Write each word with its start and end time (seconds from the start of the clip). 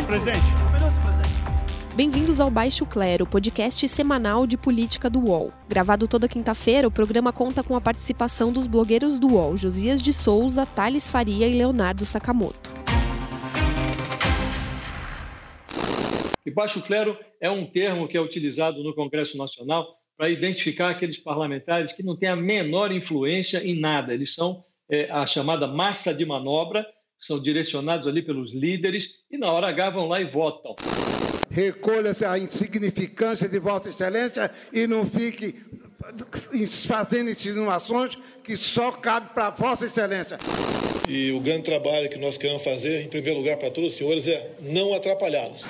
senhor 0.00 0.06
presidente. 0.06 0.40
Bem-vindos 1.94 2.40
ao 2.40 2.50
Baixo 2.50 2.86
Clero, 2.86 3.26
podcast 3.26 3.86
semanal 3.88 4.46
de 4.46 4.56
política 4.56 5.10
do 5.10 5.20
UOL. 5.20 5.52
Gravado 5.68 6.08
toda 6.08 6.28
quinta-feira, 6.28 6.88
o 6.88 6.90
programa 6.90 7.32
conta 7.32 7.62
com 7.62 7.76
a 7.76 7.80
participação 7.80 8.52
dos 8.52 8.66
blogueiros 8.66 9.18
do 9.18 9.34
UOL, 9.34 9.56
Josias 9.56 10.00
de 10.00 10.12
Souza, 10.12 10.64
Thales 10.64 11.06
Faria 11.06 11.46
e 11.46 11.56
Leonardo 11.56 12.06
Sakamoto. 12.06 12.70
E 16.46 16.50
baixo 16.50 16.80
clero 16.82 17.18
é 17.40 17.50
um 17.50 17.66
termo 17.66 18.08
que 18.08 18.16
é 18.16 18.20
utilizado 18.20 18.82
no 18.82 18.94
Congresso 18.94 19.36
Nacional 19.36 19.86
para 20.16 20.30
identificar 20.30 20.90
aqueles 20.90 21.18
parlamentares 21.18 21.92
que 21.92 22.02
não 22.02 22.16
têm 22.16 22.28
a 22.28 22.36
menor 22.36 22.92
influência 22.92 23.58
em 23.64 23.78
nada. 23.78 24.14
Eles 24.14 24.34
são 24.34 24.64
é, 24.90 25.10
a 25.10 25.26
chamada 25.26 25.66
massa 25.66 26.14
de 26.14 26.24
manobra, 26.24 26.86
são 27.20 27.40
direcionados 27.40 28.06
ali 28.06 28.22
pelos 28.22 28.52
líderes 28.54 29.16
e 29.30 29.36
na 29.36 29.52
hora 29.52 29.68
H 29.68 29.90
vão 29.90 30.08
lá 30.08 30.20
e 30.20 30.24
votam. 30.24 30.74
Recolha-se 31.50 32.24
a 32.24 32.38
insignificância 32.38 33.48
de 33.48 33.58
Vossa 33.58 33.90
Excelência 33.90 34.50
e 34.72 34.86
não 34.86 35.04
fique 35.04 35.54
fazendo 36.86 37.28
insinuações 37.28 38.16
que 38.42 38.56
só 38.56 38.90
cabe 38.92 39.34
para 39.34 39.50
Vossa 39.50 39.84
Excelência. 39.84 40.38
E 41.08 41.32
o 41.32 41.40
grande 41.40 41.62
trabalho 41.62 42.08
que 42.08 42.18
nós 42.18 42.38
queremos 42.38 42.62
fazer, 42.62 43.02
em 43.02 43.08
primeiro 43.08 43.40
lugar, 43.40 43.56
para 43.58 43.70
todos 43.70 43.92
os 43.92 43.98
senhores, 43.98 44.26
é 44.28 44.52
não 44.62 44.94
atrapalhá-los. 44.94 45.64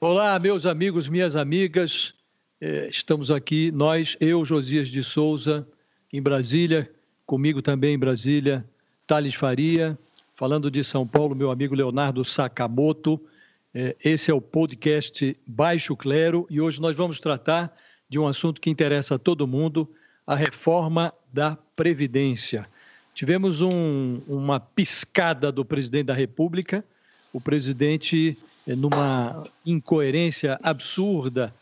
Olá, 0.00 0.38
meus 0.38 0.64
amigos, 0.66 1.08
minhas 1.08 1.36
amigas. 1.36 2.14
É, 2.60 2.90
estamos 2.90 3.30
aqui, 3.30 3.72
nós, 3.72 4.18
eu, 4.20 4.44
Josias 4.44 4.88
de 4.88 5.02
Souza, 5.02 5.66
em 6.12 6.20
Brasília, 6.20 6.90
comigo 7.24 7.62
também 7.62 7.94
em 7.94 7.98
Brasília, 7.98 8.62
Thales 9.06 9.34
Faria, 9.34 9.98
falando 10.36 10.70
de 10.70 10.84
São 10.84 11.06
Paulo, 11.06 11.34
meu 11.34 11.50
amigo 11.50 11.74
Leonardo 11.74 12.22
Sakamoto. 12.22 13.18
É, 13.74 13.96
esse 14.04 14.30
é 14.30 14.34
o 14.34 14.42
podcast 14.42 15.34
Baixo 15.46 15.96
Clero 15.96 16.46
e 16.50 16.60
hoje 16.60 16.82
nós 16.82 16.94
vamos 16.94 17.18
tratar 17.18 17.74
de 18.10 18.18
um 18.18 18.28
assunto 18.28 18.60
que 18.60 18.68
interessa 18.68 19.14
a 19.14 19.18
todo 19.18 19.46
mundo, 19.46 19.88
a 20.26 20.36
reforma 20.36 21.14
da 21.32 21.56
Previdência. 21.74 22.68
Tivemos 23.14 23.62
um, 23.62 24.20
uma 24.28 24.60
piscada 24.60 25.50
do 25.50 25.64
presidente 25.64 26.08
da 26.08 26.14
República, 26.14 26.84
o 27.32 27.40
presidente, 27.40 28.36
é, 28.68 28.74
numa 28.74 29.44
incoerência 29.64 30.60
absurda, 30.62 31.54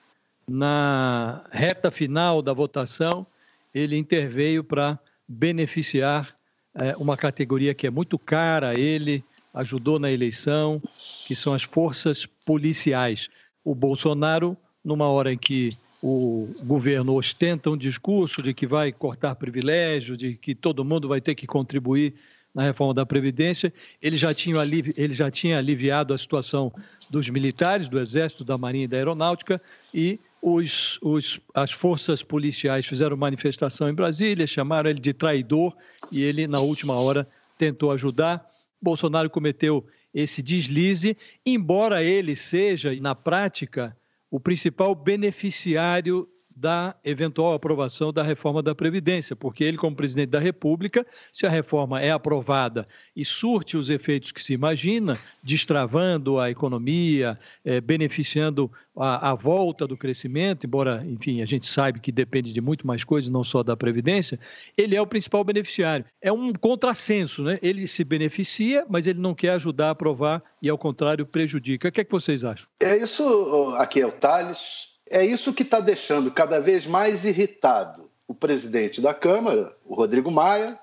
na 0.48 1.44
reta 1.50 1.90
final 1.90 2.40
da 2.40 2.52
votação, 2.52 3.26
ele 3.74 3.96
interveio 3.96 4.64
para 4.64 4.98
beneficiar 5.28 6.28
é, 6.74 6.96
uma 6.96 7.16
categoria 7.16 7.74
que 7.74 7.86
é 7.86 7.90
muito 7.90 8.18
cara 8.18 8.70
a 8.70 8.74
ele, 8.74 9.22
ajudou 9.52 9.98
na 9.98 10.10
eleição, 10.10 10.80
que 11.26 11.34
são 11.34 11.52
as 11.52 11.62
forças 11.62 12.24
policiais. 12.46 13.28
O 13.64 13.74
Bolsonaro, 13.74 14.56
numa 14.84 15.06
hora 15.08 15.32
em 15.32 15.38
que 15.38 15.76
o 16.02 16.48
governo 16.64 17.14
ostenta 17.14 17.70
um 17.70 17.76
discurso 17.76 18.40
de 18.40 18.54
que 18.54 18.66
vai 18.66 18.92
cortar 18.92 19.34
privilégio, 19.34 20.16
de 20.16 20.34
que 20.34 20.54
todo 20.54 20.84
mundo 20.84 21.08
vai 21.08 21.20
ter 21.20 21.34
que 21.34 21.46
contribuir 21.46 22.14
na 22.54 22.62
reforma 22.62 22.94
da 22.94 23.04
Previdência, 23.04 23.72
ele 24.00 24.16
já 24.16 24.32
tinha, 24.32 24.58
alivi 24.60 24.94
ele 24.96 25.12
já 25.12 25.30
tinha 25.30 25.58
aliviado 25.58 26.14
a 26.14 26.18
situação 26.18 26.72
dos 27.10 27.28
militares, 27.28 27.88
do 27.88 27.98
Exército, 27.98 28.44
da 28.44 28.56
Marinha 28.56 28.84
e 28.84 28.88
da 28.88 28.96
Aeronáutica, 28.96 29.56
e 29.92 30.18
os, 30.40 30.98
os, 31.02 31.40
as 31.54 31.72
forças 31.72 32.22
policiais 32.22 32.86
fizeram 32.86 33.16
manifestação 33.16 33.88
em 33.88 33.94
Brasília, 33.94 34.46
chamaram 34.46 34.90
ele 34.90 35.00
de 35.00 35.12
traidor 35.12 35.76
e 36.12 36.22
ele, 36.22 36.46
na 36.46 36.60
última 36.60 36.94
hora, 36.94 37.28
tentou 37.56 37.90
ajudar. 37.92 38.48
Bolsonaro 38.80 39.28
cometeu 39.28 39.86
esse 40.14 40.40
deslize, 40.40 41.16
embora 41.44 42.02
ele 42.02 42.34
seja, 42.34 42.94
na 43.00 43.14
prática, 43.14 43.96
o 44.30 44.38
principal 44.38 44.94
beneficiário 44.94 46.28
da 46.58 46.96
eventual 47.04 47.52
aprovação 47.52 48.12
da 48.12 48.22
reforma 48.22 48.60
da 48.60 48.74
Previdência, 48.74 49.36
porque 49.36 49.62
ele, 49.62 49.76
como 49.76 49.94
presidente 49.94 50.30
da 50.30 50.40
República, 50.40 51.06
se 51.32 51.46
a 51.46 51.50
reforma 51.50 52.00
é 52.00 52.10
aprovada 52.10 52.86
e 53.14 53.24
surte 53.24 53.76
os 53.76 53.88
efeitos 53.88 54.32
que 54.32 54.42
se 54.42 54.54
imagina, 54.54 55.16
destravando 55.40 56.40
a 56.40 56.50
economia, 56.50 57.38
é, 57.64 57.80
beneficiando 57.80 58.70
a, 58.96 59.30
a, 59.30 59.34
volta 59.36 59.86
do 59.86 59.96
crescimento, 59.96 60.66
embora, 60.66 61.04
enfim, 61.06 61.40
a 61.42 61.46
gente 61.46 61.68
sabe 61.68 62.00
que 62.00 62.10
depende 62.10 62.52
de 62.52 62.60
muito 62.60 62.84
mais 62.84 63.04
coisas, 63.04 63.30
não 63.30 63.44
só 63.44 63.62
da 63.62 63.76
Previdência, 63.76 64.40
ele 64.76 64.96
é 64.96 65.00
o 65.00 65.06
principal 65.06 65.44
beneficiário. 65.44 66.04
É 66.20 66.32
um 66.32 66.52
contrassenso, 66.52 67.44
né? 67.44 67.54
Ele 67.62 67.86
se 67.86 68.02
beneficia, 68.02 68.84
mas 68.88 69.06
ele 69.06 69.20
não 69.20 69.32
quer 69.32 69.50
ajudar 69.50 69.88
a 69.88 69.90
aprovar 69.90 70.42
e, 70.60 70.68
ao 70.68 70.76
contrário, 70.76 71.24
prejudica. 71.24 71.88
O 71.88 71.92
que 71.92 72.00
é 72.00 72.04
que 72.04 72.10
vocês 72.10 72.44
acham? 72.44 72.66
É 72.80 72.96
isso, 72.96 73.74
aqui 73.76 74.00
é 74.00 74.06
o 74.06 74.10
Thales, 74.10 74.97
é 75.10 75.24
isso 75.24 75.52
que 75.52 75.62
está 75.62 75.80
deixando 75.80 76.30
cada 76.30 76.60
vez 76.60 76.86
mais 76.86 77.24
irritado 77.24 78.10
o 78.26 78.34
presidente 78.34 79.00
da 79.00 79.14
Câmara, 79.14 79.74
o 79.84 79.94
Rodrigo 79.94 80.30
Maia, 80.30 80.78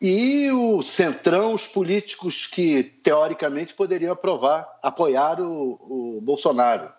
e 0.00 0.50
o 0.50 0.82
centrão, 0.82 1.54
os 1.54 1.68
políticos 1.68 2.48
que 2.48 2.82
teoricamente 2.82 3.72
poderiam 3.72 4.12
aprovar, 4.12 4.78
apoiar 4.82 5.40
o, 5.40 6.16
o 6.16 6.20
Bolsonaro. 6.20 6.92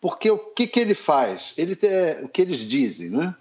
Porque 0.00 0.28
o 0.28 0.38
que, 0.38 0.66
que 0.66 0.80
ele 0.80 0.94
faz? 0.94 1.54
Ele 1.56 1.78
é, 1.82 2.20
o 2.24 2.28
que 2.28 2.42
eles 2.42 2.58
dizem, 2.58 3.10
né? 3.10 3.36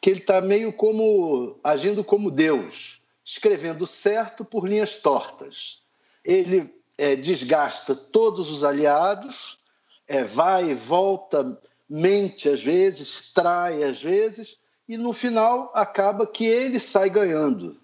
Que 0.00 0.10
ele 0.10 0.18
está 0.18 0.40
meio 0.40 0.72
como 0.72 1.56
agindo 1.62 2.02
como 2.02 2.28
Deus, 2.28 3.00
escrevendo 3.24 3.86
certo 3.86 4.44
por 4.44 4.68
linhas 4.68 4.96
tortas. 4.96 5.80
Ele 6.24 6.74
é, 6.98 7.14
desgasta 7.14 7.94
todos 7.94 8.50
os 8.50 8.64
aliados, 8.64 9.60
é, 10.08 10.24
vai 10.24 10.70
e 10.70 10.74
volta 10.74 11.56
mente 11.88 12.48
às 12.48 12.62
vezes, 12.62 13.32
trai 13.32 13.82
às 13.82 14.02
vezes, 14.02 14.56
e 14.88 14.96
no 14.96 15.12
final 15.12 15.70
acaba 15.74 16.26
que 16.26 16.44
ele 16.44 16.78
sai 16.78 17.10
ganhando. 17.10 17.76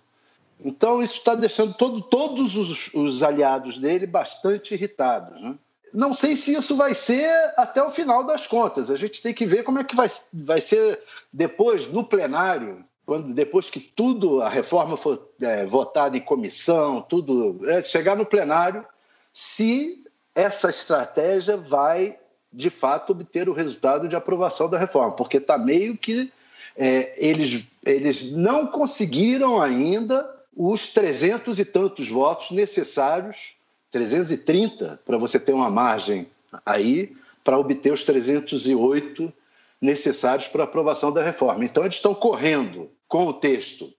Então 0.65 1.03
isso 1.03 1.17
está 1.17 1.35
deixando 1.35 1.75
todo, 1.75 2.01
todos 2.01 2.57
os, 2.57 2.93
os, 2.95 3.23
aliados 3.23 3.79
dele 3.79 4.07
bastante 4.07 4.75
irritados. 4.75 5.41
Né? 5.41 5.57
Não 5.93 6.15
sei 6.15 6.37
se 6.37 6.55
isso 6.55 6.77
vai 6.77 6.95
ser 6.95 7.31
até 7.57 7.83
o 7.83 7.91
final 7.91 8.25
das 8.25 8.47
contas. 8.47 8.91
A 8.91 8.97
gente 8.97 9.21
tem 9.21 9.35
que 9.35 9.45
ver 9.45 9.65
como 9.65 9.79
é 9.79 9.85
que 9.85 9.97
vai, 9.97 10.09
vai 10.33 10.61
ser 10.61 11.01
depois 11.33 11.89
no 11.89 12.05
plenário, 12.05 12.85
quando 13.05 13.35
depois 13.35 13.69
que 13.69 13.81
tudo 13.81 14.41
a 14.41 14.49
reforma 14.49 14.97
for 14.97 15.29
é, 15.41 15.67
votada 15.67 16.17
em 16.17 16.21
comissão, 16.21 17.03
tudo 17.03 17.59
é, 17.69 17.83
chegar 17.83 18.17
no 18.17 18.25
plenário, 18.25 18.87
se 19.33 20.05
essa 20.35 20.71
estratégia 20.71 21.57
vai 21.57 22.17
de 22.53 22.71
fato, 22.71 23.13
obter 23.13 23.49
o 23.49 23.53
resultado 23.53 24.09
de 24.09 24.17
aprovação 24.17 24.69
da 24.69 24.79
reforma, 24.79 25.13
porque 25.13 25.39
está 25.39 25.57
meio 25.57 25.97
que 25.97 26.31
é, 26.77 27.15
eles, 27.17 27.65
eles 27.85 28.33
não 28.33 28.67
conseguiram 28.67 29.61
ainda 29.61 30.29
os 30.55 30.89
trezentos 30.89 31.59
e 31.59 31.65
tantos 31.65 32.09
votos 32.09 32.51
necessários, 32.51 33.57
330, 33.91 35.01
para 35.05 35.17
você 35.17 35.39
ter 35.39 35.53
uma 35.53 35.71
margem 35.71 36.27
aí, 36.65 37.15
para 37.45 37.59
obter 37.59 37.93
os 37.93 38.03
308 38.05 39.33
necessários 39.81 40.47
para 40.47 40.65
aprovação 40.65 41.13
da 41.13 41.23
reforma. 41.23 41.65
Então, 41.65 41.85
eles 41.85 41.97
estão 41.97 42.15
correndo 42.15 42.91
com 43.09 43.27
o 43.27 43.33
texto, 43.33 43.93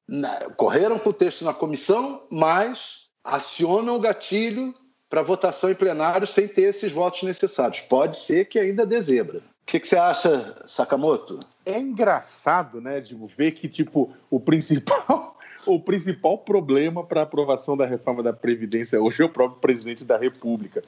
correram 0.55 0.97
com 0.97 1.09
o 1.09 1.13
texto 1.13 1.43
na 1.43 1.53
comissão, 1.53 2.23
mas 2.31 3.07
acionam 3.23 3.95
o 3.95 3.99
gatilho 3.99 4.73
para 5.13 5.21
votação 5.21 5.69
em 5.69 5.75
plenário 5.75 6.25
sem 6.25 6.47
ter 6.47 6.63
esses 6.63 6.91
votos 6.91 7.21
necessários. 7.21 7.79
Pode 7.81 8.17
ser 8.17 8.45
que 8.45 8.57
ainda 8.57 8.83
dê 8.83 8.99
zebra. 8.99 9.37
O 9.37 9.41
que, 9.67 9.79
que, 9.79 9.87
você 9.87 9.95
acha, 9.95 10.59
Sakamoto? 10.65 11.37
É 11.63 11.77
engraçado, 11.79 12.81
né, 12.81 12.99
de 12.99 13.15
ver 13.37 13.51
que 13.51 13.69
tipo 13.69 14.11
o 14.27 14.39
principal 14.39 15.37
o 15.67 15.79
principal 15.79 16.39
problema 16.39 17.03
para 17.03 17.19
a 17.19 17.23
aprovação 17.25 17.77
da 17.77 17.85
reforma 17.85 18.23
da 18.23 18.33
Previdência 18.33 18.99
hoje 18.99 19.21
é 19.21 19.25
o 19.25 19.29
próprio 19.29 19.61
presidente 19.61 20.03
da 20.03 20.17
República. 20.17 20.81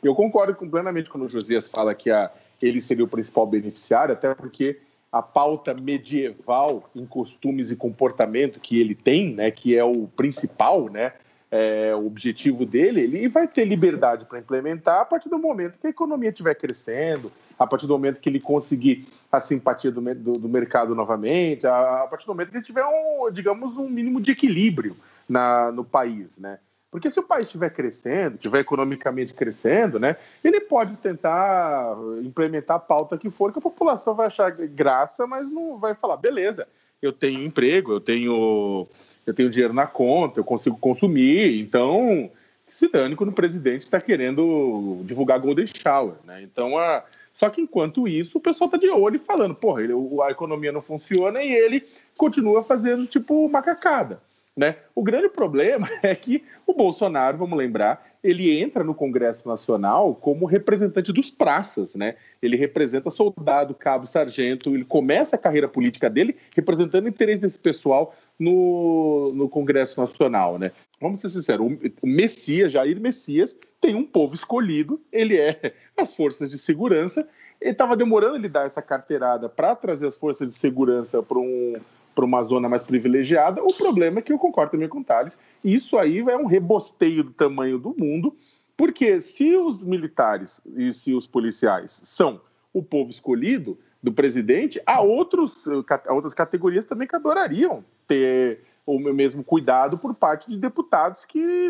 Eu 0.00 0.14
concordo 0.14 0.54
plenamente 0.54 1.10
quando 1.10 1.24
o 1.24 1.28
Josias 1.28 1.66
fala 1.66 1.92
que 1.92 2.08
a, 2.08 2.30
ele 2.62 2.80
seria 2.80 3.04
o 3.04 3.08
principal 3.08 3.48
beneficiário, 3.48 4.12
até 4.12 4.32
porque 4.32 4.78
a 5.10 5.20
pauta 5.20 5.74
medieval 5.74 6.88
em 6.94 7.04
costumes 7.04 7.72
e 7.72 7.76
comportamento 7.76 8.60
que 8.60 8.80
ele 8.80 8.94
tem, 8.94 9.34
né, 9.34 9.50
que 9.50 9.76
é 9.76 9.82
o 9.82 10.06
principal, 10.06 10.88
né, 10.88 11.14
é, 11.52 11.94
o 11.94 12.06
objetivo 12.06 12.64
dele, 12.64 13.02
ele 13.02 13.28
vai 13.28 13.46
ter 13.46 13.66
liberdade 13.66 14.24
para 14.24 14.38
implementar 14.38 15.02
a 15.02 15.04
partir 15.04 15.28
do 15.28 15.38
momento 15.38 15.78
que 15.78 15.86
a 15.86 15.90
economia 15.90 16.30
estiver 16.30 16.54
crescendo, 16.54 17.30
a 17.58 17.66
partir 17.66 17.86
do 17.86 17.92
momento 17.92 18.20
que 18.20 18.28
ele 18.30 18.40
conseguir 18.40 19.06
a 19.30 19.38
simpatia 19.38 19.90
do, 19.90 20.00
do, 20.14 20.38
do 20.38 20.48
mercado 20.48 20.94
novamente, 20.94 21.66
a, 21.66 22.04
a, 22.04 22.06
partir 22.06 22.24
do 22.24 22.30
momento 22.30 22.50
que 22.50 22.56
ele 22.56 22.64
tiver 22.64 22.86
um, 22.86 23.30
digamos, 23.30 23.76
um 23.76 23.86
mínimo 23.86 24.18
de 24.18 24.30
equilíbrio 24.30 24.96
na, 25.28 25.70
no 25.70 25.84
país, 25.84 26.38
né? 26.38 26.58
Porque 26.90 27.10
se 27.10 27.20
o 27.20 27.22
país 27.22 27.46
estiver 27.46 27.70
crescendo, 27.70 28.36
estiver 28.36 28.60
economicamente 28.60 29.34
crescendo, 29.34 29.98
né, 29.98 30.16
ele 30.44 30.60
pode 30.60 30.96
tentar 30.96 31.96
implementar 32.22 32.76
a 32.76 32.80
pauta 32.80 33.16
que 33.16 33.30
for, 33.30 33.50
que 33.50 33.58
a 33.58 33.62
população 33.62 34.14
vai 34.14 34.26
achar 34.26 34.50
graça, 34.50 35.26
mas 35.26 35.50
não 35.50 35.78
vai 35.78 35.94
falar, 35.94 36.18
beleza, 36.18 36.66
eu 37.00 37.10
tenho 37.10 37.42
emprego, 37.42 37.92
eu 37.92 38.00
tenho 38.00 38.88
eu 39.26 39.34
tenho 39.34 39.50
dinheiro 39.50 39.74
na 39.74 39.86
conta, 39.86 40.40
eu 40.40 40.44
consigo 40.44 40.76
consumir, 40.78 41.60
então 41.60 42.30
se 42.72 42.88
dane 42.88 43.14
quando 43.14 43.30
o 43.30 43.34
presidente 43.34 43.82
está 43.82 44.00
querendo 44.00 45.02
divulgar 45.04 45.38
Golden 45.38 45.66
Shower, 45.66 46.14
né? 46.24 46.42
Então, 46.42 46.78
a... 46.78 47.04
só 47.34 47.50
que 47.50 47.60
enquanto 47.60 48.08
isso, 48.08 48.38
o 48.38 48.40
pessoal 48.40 48.66
está 48.66 48.78
de 48.78 48.88
olho 48.88 49.20
falando, 49.20 49.54
porra, 49.54 49.82
ele, 49.82 49.92
a 50.26 50.30
economia 50.30 50.72
não 50.72 50.80
funciona 50.80 51.42
e 51.42 51.52
ele 51.52 51.84
continua 52.16 52.62
fazendo, 52.62 53.06
tipo, 53.06 53.46
macacada, 53.46 54.22
né? 54.56 54.76
O 54.94 55.02
grande 55.02 55.28
problema 55.28 55.86
é 56.02 56.14
que 56.14 56.42
o 56.66 56.72
Bolsonaro, 56.72 57.36
vamos 57.36 57.58
lembrar, 57.58 58.10
ele 58.24 58.58
entra 58.58 58.82
no 58.82 58.94
Congresso 58.94 59.46
Nacional 59.46 60.14
como 60.14 60.46
representante 60.46 61.12
dos 61.12 61.30
praças, 61.30 61.94
né? 61.94 62.14
Ele 62.40 62.56
representa 62.56 63.10
soldado, 63.10 63.74
cabo, 63.74 64.06
sargento, 64.06 64.74
ele 64.74 64.84
começa 64.84 65.36
a 65.36 65.38
carreira 65.38 65.68
política 65.68 66.08
dele 66.08 66.36
representando 66.56 67.04
o 67.04 67.08
interesse 67.08 67.40
desse 67.40 67.58
pessoal 67.58 68.14
no, 68.42 69.32
no 69.34 69.48
Congresso 69.48 70.00
Nacional, 70.00 70.58
né? 70.58 70.72
Vamos 71.00 71.20
ser 71.20 71.28
sinceros, 71.28 71.66
o 72.02 72.06
Messias, 72.06 72.72
Jair 72.72 73.00
Messias, 73.00 73.56
tem 73.80 73.94
um 73.94 74.04
povo 74.04 74.34
escolhido, 74.34 75.00
ele 75.12 75.38
é 75.38 75.74
as 75.96 76.14
forças 76.14 76.50
de 76.50 76.58
segurança, 76.58 77.26
ele 77.60 77.70
estava 77.70 77.96
demorando 77.96 78.36
ele 78.36 78.48
dar 78.48 78.66
essa 78.66 78.82
carteirada 78.82 79.48
para 79.48 79.76
trazer 79.76 80.08
as 80.08 80.16
forças 80.16 80.48
de 80.48 80.54
segurança 80.54 81.22
para 81.22 81.38
um, 81.38 81.74
uma 82.18 82.42
zona 82.42 82.68
mais 82.68 82.82
privilegiada. 82.82 83.62
O 83.62 83.72
problema 83.72 84.18
é 84.18 84.22
que 84.22 84.32
eu 84.32 84.38
concordo 84.38 84.72
também 84.72 84.88
com 84.88 85.00
o 85.00 85.04
Thales, 85.04 85.38
isso 85.64 85.96
aí 85.96 86.18
é 86.18 86.36
um 86.36 86.46
rebosteio 86.46 87.22
do 87.22 87.32
tamanho 87.32 87.78
do 87.78 87.94
mundo, 87.96 88.36
porque 88.76 89.20
se 89.20 89.54
os 89.54 89.84
militares 89.84 90.60
e 90.76 90.92
se 90.92 91.14
os 91.14 91.26
policiais 91.26 92.00
são 92.04 92.40
o 92.72 92.82
povo 92.82 93.10
escolhido 93.10 93.78
do 94.02 94.12
presidente, 94.12 94.82
há, 94.84 95.00
outros, 95.00 95.64
há 96.08 96.12
outras 96.12 96.34
categorias 96.34 96.84
também 96.84 97.06
que 97.06 97.14
adorariam 97.14 97.84
ter 98.06 98.64
o 98.84 98.98
mesmo 98.98 99.44
cuidado 99.44 99.96
por 99.96 100.14
parte 100.14 100.50
de 100.50 100.56
deputados 100.56 101.24
que 101.24 101.68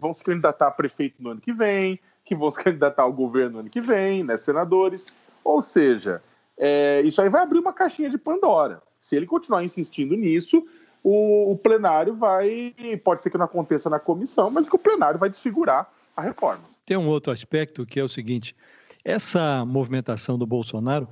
vão 0.00 0.14
se 0.14 0.24
candidatar 0.24 0.68
a 0.68 0.70
prefeito 0.70 1.22
no 1.22 1.30
ano 1.30 1.40
que 1.40 1.52
vem, 1.52 2.00
que 2.24 2.34
vão 2.34 2.50
se 2.50 2.58
candidatar 2.62 3.02
ao 3.02 3.12
governo 3.12 3.52
no 3.52 3.58
ano 3.60 3.70
que 3.70 3.80
vem, 3.80 4.24
né, 4.24 4.36
senadores. 4.36 5.04
Ou 5.44 5.60
seja, 5.62 6.22
é, 6.58 7.02
isso 7.02 7.20
aí 7.20 7.28
vai 7.28 7.42
abrir 7.42 7.58
uma 7.58 7.72
caixinha 7.72 8.10
de 8.10 8.18
Pandora. 8.18 8.82
Se 9.00 9.14
ele 9.14 9.26
continuar 9.26 9.62
insistindo 9.62 10.16
nisso, 10.16 10.66
o, 11.02 11.52
o, 11.52 11.56
plenário 11.56 12.14
vai. 12.14 12.74
Pode 13.04 13.20
ser 13.20 13.30
que 13.30 13.38
não 13.38 13.44
aconteça 13.44 13.88
na 13.88 14.00
comissão, 14.00 14.50
mas 14.50 14.68
que 14.68 14.74
o 14.74 14.78
plenário 14.78 15.20
vai 15.20 15.30
desfigurar 15.30 15.88
a 16.16 16.22
reforma. 16.22 16.64
Tem 16.84 16.96
um 16.96 17.06
outro 17.06 17.32
aspecto 17.32 17.86
que 17.86 18.00
é 18.00 18.02
o 18.02 18.08
seguinte: 18.08 18.56
essa 19.04 19.64
movimentação 19.64 20.36
do 20.36 20.44
Bolsonaro 20.44 21.08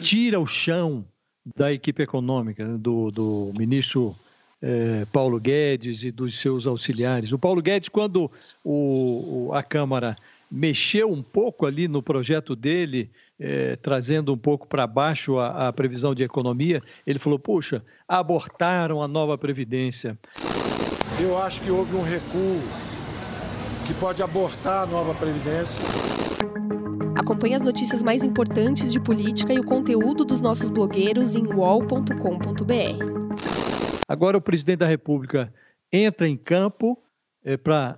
tira 0.00 0.40
o 0.40 0.46
chão 0.46 1.04
da 1.56 1.72
equipe 1.72 2.02
econômica, 2.02 2.66
do, 2.78 3.10
do 3.10 3.52
ministro 3.58 4.16
eh, 4.60 5.04
Paulo 5.12 5.40
Guedes 5.40 6.04
e 6.04 6.10
dos 6.10 6.38
seus 6.38 6.66
auxiliares. 6.66 7.32
O 7.32 7.38
Paulo 7.38 7.60
Guedes, 7.60 7.88
quando 7.88 8.30
o, 8.64 9.50
a 9.52 9.62
Câmara 9.62 10.16
mexeu 10.50 11.10
um 11.10 11.22
pouco 11.22 11.66
ali 11.66 11.88
no 11.88 12.02
projeto 12.02 12.54
dele, 12.54 13.10
é, 13.40 13.74
trazendo 13.76 14.32
um 14.32 14.36
pouco 14.36 14.68
para 14.68 14.86
baixo 14.86 15.38
a, 15.38 15.68
a, 15.68 15.72
previsão 15.72 16.14
de 16.14 16.22
economia, 16.22 16.80
ele 17.06 17.18
falou: 17.18 17.38
puxa, 17.38 17.82
abortaram 18.06 19.02
a 19.02 19.08
nova 19.08 19.36
Previdência. 19.38 20.16
Eu 21.18 21.38
acho 21.38 21.60
que 21.62 21.70
houve 21.70 21.96
um 21.96 22.02
recuo 22.02 22.60
que 23.86 23.94
pode 23.94 24.22
abortar 24.22 24.82
a 24.82 24.86
nova 24.86 25.14
Previdência. 25.14 25.82
Acompanhe 27.22 27.54
as 27.54 27.62
notícias 27.62 28.02
mais 28.02 28.24
importantes 28.24 28.90
de 28.90 28.98
política 28.98 29.52
e 29.52 29.60
o 29.60 29.64
conteúdo 29.64 30.24
dos 30.24 30.40
nossos 30.40 30.68
blogueiros 30.68 31.36
em 31.36 31.46
wall.com.br. 31.46 32.12
Agora 34.08 34.36
o 34.36 34.40
presidente 34.40 34.80
da 34.80 34.88
República 34.88 35.54
entra 35.92 36.28
em 36.28 36.36
campo 36.36 36.98
é, 37.44 37.56
para 37.56 37.94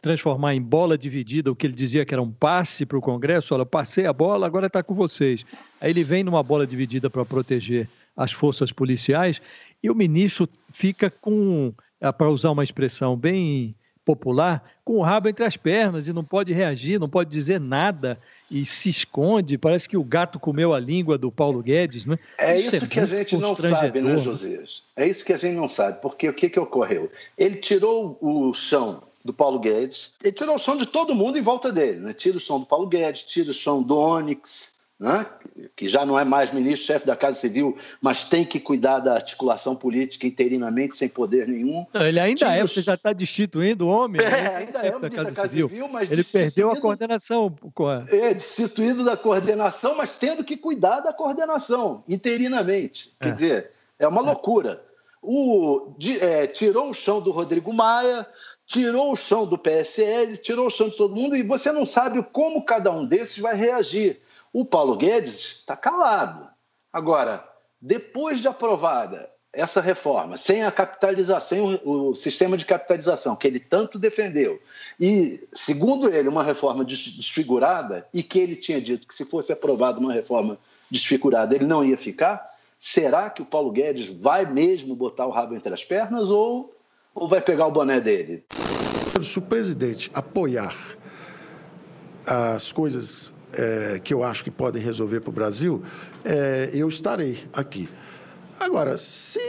transformar 0.00 0.54
em 0.54 0.62
bola 0.62 0.96
dividida 0.96 1.52
o 1.52 1.54
que 1.54 1.66
ele 1.66 1.74
dizia 1.74 2.06
que 2.06 2.14
era 2.14 2.22
um 2.22 2.32
passe 2.32 2.86
para 2.86 2.96
o 2.96 3.02
Congresso. 3.02 3.54
Olha, 3.54 3.66
passei 3.66 4.06
a 4.06 4.12
bola, 4.12 4.46
agora 4.46 4.68
está 4.68 4.82
com 4.82 4.94
vocês. 4.94 5.44
Aí 5.78 5.90
ele 5.90 6.02
vem 6.02 6.24
numa 6.24 6.42
bola 6.42 6.66
dividida 6.66 7.10
para 7.10 7.26
proteger 7.26 7.86
as 8.16 8.32
forças 8.32 8.72
policiais 8.72 9.38
e 9.82 9.90
o 9.90 9.94
ministro 9.94 10.48
fica 10.72 11.10
com, 11.10 11.74
é, 12.00 12.10
para 12.10 12.30
usar 12.30 12.50
uma 12.50 12.64
expressão 12.64 13.18
bem 13.18 13.76
popular, 14.04 14.68
com 14.84 14.94
o 14.94 15.02
rabo 15.02 15.28
entre 15.28 15.44
as 15.44 15.56
pernas 15.56 16.08
e 16.08 16.12
não 16.12 16.24
pode 16.24 16.52
reagir, 16.52 16.98
não 16.98 17.08
pode 17.08 17.30
dizer 17.30 17.60
nada 17.60 18.18
e 18.50 18.64
se 18.64 18.88
esconde. 18.88 19.56
Parece 19.56 19.88
que 19.88 19.96
o 19.96 20.04
gato 20.04 20.40
comeu 20.40 20.74
a 20.74 20.80
língua 20.80 21.16
do 21.16 21.30
Paulo 21.30 21.62
Guedes. 21.62 22.04
Né? 22.04 22.18
É 22.36 22.58
isso, 22.58 22.76
isso 22.76 22.84
é 22.84 22.88
que 22.88 23.00
a 23.00 23.06
gente 23.06 23.36
não 23.36 23.54
sabe, 23.54 24.00
né, 24.00 24.18
Josias? 24.18 24.82
É 24.96 25.06
isso 25.06 25.24
que 25.24 25.32
a 25.32 25.36
gente 25.36 25.56
não 25.56 25.68
sabe, 25.68 26.00
porque 26.00 26.28
o 26.28 26.34
que, 26.34 26.48
que 26.48 26.58
ocorreu? 26.58 27.10
Ele 27.38 27.56
tirou 27.56 28.18
o 28.20 28.52
chão 28.52 29.02
do 29.24 29.32
Paulo 29.32 29.60
Guedes, 29.60 30.14
ele 30.22 30.32
tirou 30.32 30.56
o 30.56 30.58
chão 30.58 30.76
de 30.76 30.86
todo 30.86 31.14
mundo 31.14 31.38
em 31.38 31.42
volta 31.42 31.70
dele. 31.70 32.00
Né? 32.00 32.12
Tira 32.12 32.36
o 32.36 32.40
chão 32.40 32.58
do 32.58 32.66
Paulo 32.66 32.88
Guedes, 32.88 33.22
tira 33.22 33.50
o 33.50 33.54
chão 33.54 33.82
do 33.82 33.96
Onyx, 33.96 34.81
né? 35.02 35.26
que 35.74 35.88
já 35.88 36.06
não 36.06 36.16
é 36.16 36.24
mais 36.24 36.52
ministro, 36.52 36.86
chefe 36.86 37.04
da 37.04 37.16
Casa 37.16 37.40
Civil, 37.40 37.76
mas 38.00 38.24
tem 38.24 38.44
que 38.44 38.60
cuidar 38.60 39.00
da 39.00 39.14
articulação 39.14 39.74
política 39.74 40.28
interinamente, 40.28 40.96
sem 40.96 41.08
poder 41.08 41.48
nenhum. 41.48 41.84
Não, 41.92 42.06
ele 42.06 42.20
ainda 42.20 42.38
Tira 42.38 42.54
é, 42.54 42.62
você 42.62 42.80
já 42.80 42.94
está 42.94 43.12
destituindo 43.12 43.88
o 43.88 43.90
homem. 43.90 44.22
É, 44.22 44.30
né? 44.30 44.56
ainda 44.56 44.78
é 44.78 44.96
o 44.96 45.00
ministro 45.00 45.00
da 45.00 45.10
Casa, 45.10 45.34
Casa 45.34 45.48
Civil, 45.48 45.68
Civil, 45.68 45.88
mas 45.88 46.08
ele 46.08 46.22
perdeu 46.22 46.70
a 46.70 46.80
coordenação. 46.80 47.52
É, 48.08 48.32
destituído 48.32 49.04
da 49.04 49.16
coordenação, 49.16 49.96
mas 49.96 50.12
tendo 50.12 50.44
que 50.44 50.56
cuidar 50.56 51.00
da 51.00 51.12
coordenação 51.12 52.04
interinamente. 52.08 53.12
Quer 53.20 53.28
é. 53.28 53.32
dizer, 53.32 53.70
é 53.98 54.06
uma 54.06 54.20
loucura. 54.20 54.84
O, 55.20 55.94
de, 55.98 56.18
é, 56.20 56.46
tirou 56.46 56.90
o 56.90 56.94
chão 56.94 57.20
do 57.20 57.32
Rodrigo 57.32 57.72
Maia, 57.72 58.26
tirou 58.66 59.10
o 59.10 59.16
chão 59.16 59.46
do 59.46 59.58
PSL, 59.58 60.36
tirou 60.36 60.66
o 60.66 60.70
chão 60.70 60.88
de 60.88 60.96
todo 60.96 61.16
mundo, 61.16 61.36
e 61.36 61.42
você 61.42 61.72
não 61.72 61.84
sabe 61.84 62.24
como 62.32 62.64
cada 62.64 62.92
um 62.92 63.04
desses 63.04 63.38
vai 63.38 63.56
reagir. 63.56 64.20
O 64.52 64.64
Paulo 64.64 64.96
Guedes 64.96 65.38
está 65.38 65.76
calado. 65.76 66.48
Agora, 66.92 67.48
depois 67.80 68.40
de 68.40 68.48
aprovada 68.48 69.30
essa 69.52 69.80
reforma, 69.80 70.36
sem 70.36 70.64
a 70.64 70.72
capitalização, 70.72 71.78
o 71.84 72.14
sistema 72.14 72.56
de 72.56 72.64
capitalização 72.64 73.36
que 73.36 73.46
ele 73.46 73.60
tanto 73.60 73.98
defendeu, 73.98 74.60
e, 74.98 75.46
segundo 75.52 76.08
ele, 76.08 76.28
uma 76.28 76.42
reforma 76.42 76.84
desfigurada, 76.84 78.06
e 78.14 78.22
que 78.22 78.38
ele 78.38 78.56
tinha 78.56 78.80
dito 78.80 79.06
que 79.06 79.14
se 79.14 79.26
fosse 79.26 79.52
aprovada 79.52 79.98
uma 79.98 80.12
reforma 80.12 80.58
desfigurada 80.90 81.54
ele 81.54 81.66
não 81.66 81.84
ia 81.84 81.96
ficar, 81.96 82.50
será 82.78 83.28
que 83.30 83.42
o 83.42 83.46
Paulo 83.46 83.70
Guedes 83.70 84.06
vai 84.06 84.44
mesmo 84.50 84.94
botar 84.94 85.26
o 85.26 85.30
rabo 85.30 85.54
entre 85.54 85.72
as 85.72 85.84
pernas 85.84 86.30
ou, 86.30 86.74
ou 87.14 87.28
vai 87.28 87.40
pegar 87.40 87.66
o 87.66 87.70
boné 87.70 88.00
dele? 88.00 88.44
Se 89.22 89.38
o 89.38 89.42
presidente 89.42 90.10
apoiar 90.14 90.74
as 92.26 92.72
coisas 92.72 93.34
é, 93.52 94.00
que 94.02 94.12
eu 94.12 94.22
acho 94.22 94.44
que 94.44 94.50
podem 94.50 94.82
resolver 94.82 95.20
para 95.20 95.30
o 95.30 95.32
Brasil, 95.32 95.82
é, 96.24 96.70
eu 96.72 96.88
estarei 96.88 97.38
aqui. 97.52 97.88
Agora, 98.58 98.96
se 98.96 99.40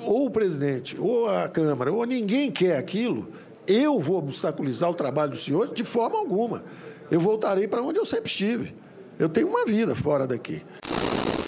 ou 0.00 0.26
o 0.26 0.30
presidente, 0.30 0.96
ou 0.98 1.28
a 1.28 1.48
Câmara, 1.48 1.92
ou 1.92 2.04
ninguém 2.04 2.50
quer 2.50 2.78
aquilo, 2.78 3.28
eu 3.66 4.00
vou 4.00 4.18
obstaculizar 4.18 4.88
o 4.88 4.94
trabalho 4.94 5.32
dos 5.32 5.44
senhores 5.44 5.72
de 5.72 5.84
forma 5.84 6.18
alguma. 6.18 6.64
Eu 7.10 7.20
voltarei 7.20 7.68
para 7.68 7.82
onde 7.82 7.98
eu 7.98 8.06
sempre 8.06 8.30
estive. 8.30 8.74
Eu 9.18 9.28
tenho 9.28 9.48
uma 9.48 9.66
vida 9.66 9.94
fora 9.94 10.26
daqui. 10.26 10.64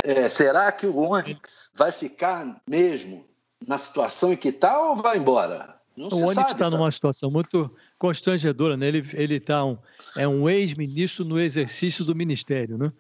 É, 0.03 0.29
será 0.29 0.71
que 0.73 0.87
o 0.87 0.97
Onyx 0.99 1.71
vai 1.75 1.93
ficar 1.93 2.61
mesmo 2.69 3.25
na 3.67 3.79
situação 3.79 4.33
em 4.33 4.37
que 4.37 4.49
está 4.49 4.81
ou 4.81 4.97
vai 4.97 5.19
embora? 5.19 5.80
Não 6.01 6.09
o 6.09 6.25
Onyx 6.29 6.53
está 6.53 6.71
tá? 6.71 6.71
numa 6.71 6.91
situação 6.91 7.31
muito 7.31 7.71
constrangedora, 7.99 8.77
né? 8.77 8.89
Ele 8.89 9.05
ele 9.13 9.35
está 9.37 9.65
um 9.65 9.77
é 10.17 10.27
um 10.27 10.49
ex-ministro 10.49 11.25
no 11.25 11.39
exercício 11.39 12.05
do 12.05 12.15
ministério, 12.15 12.79
né? 12.79 12.91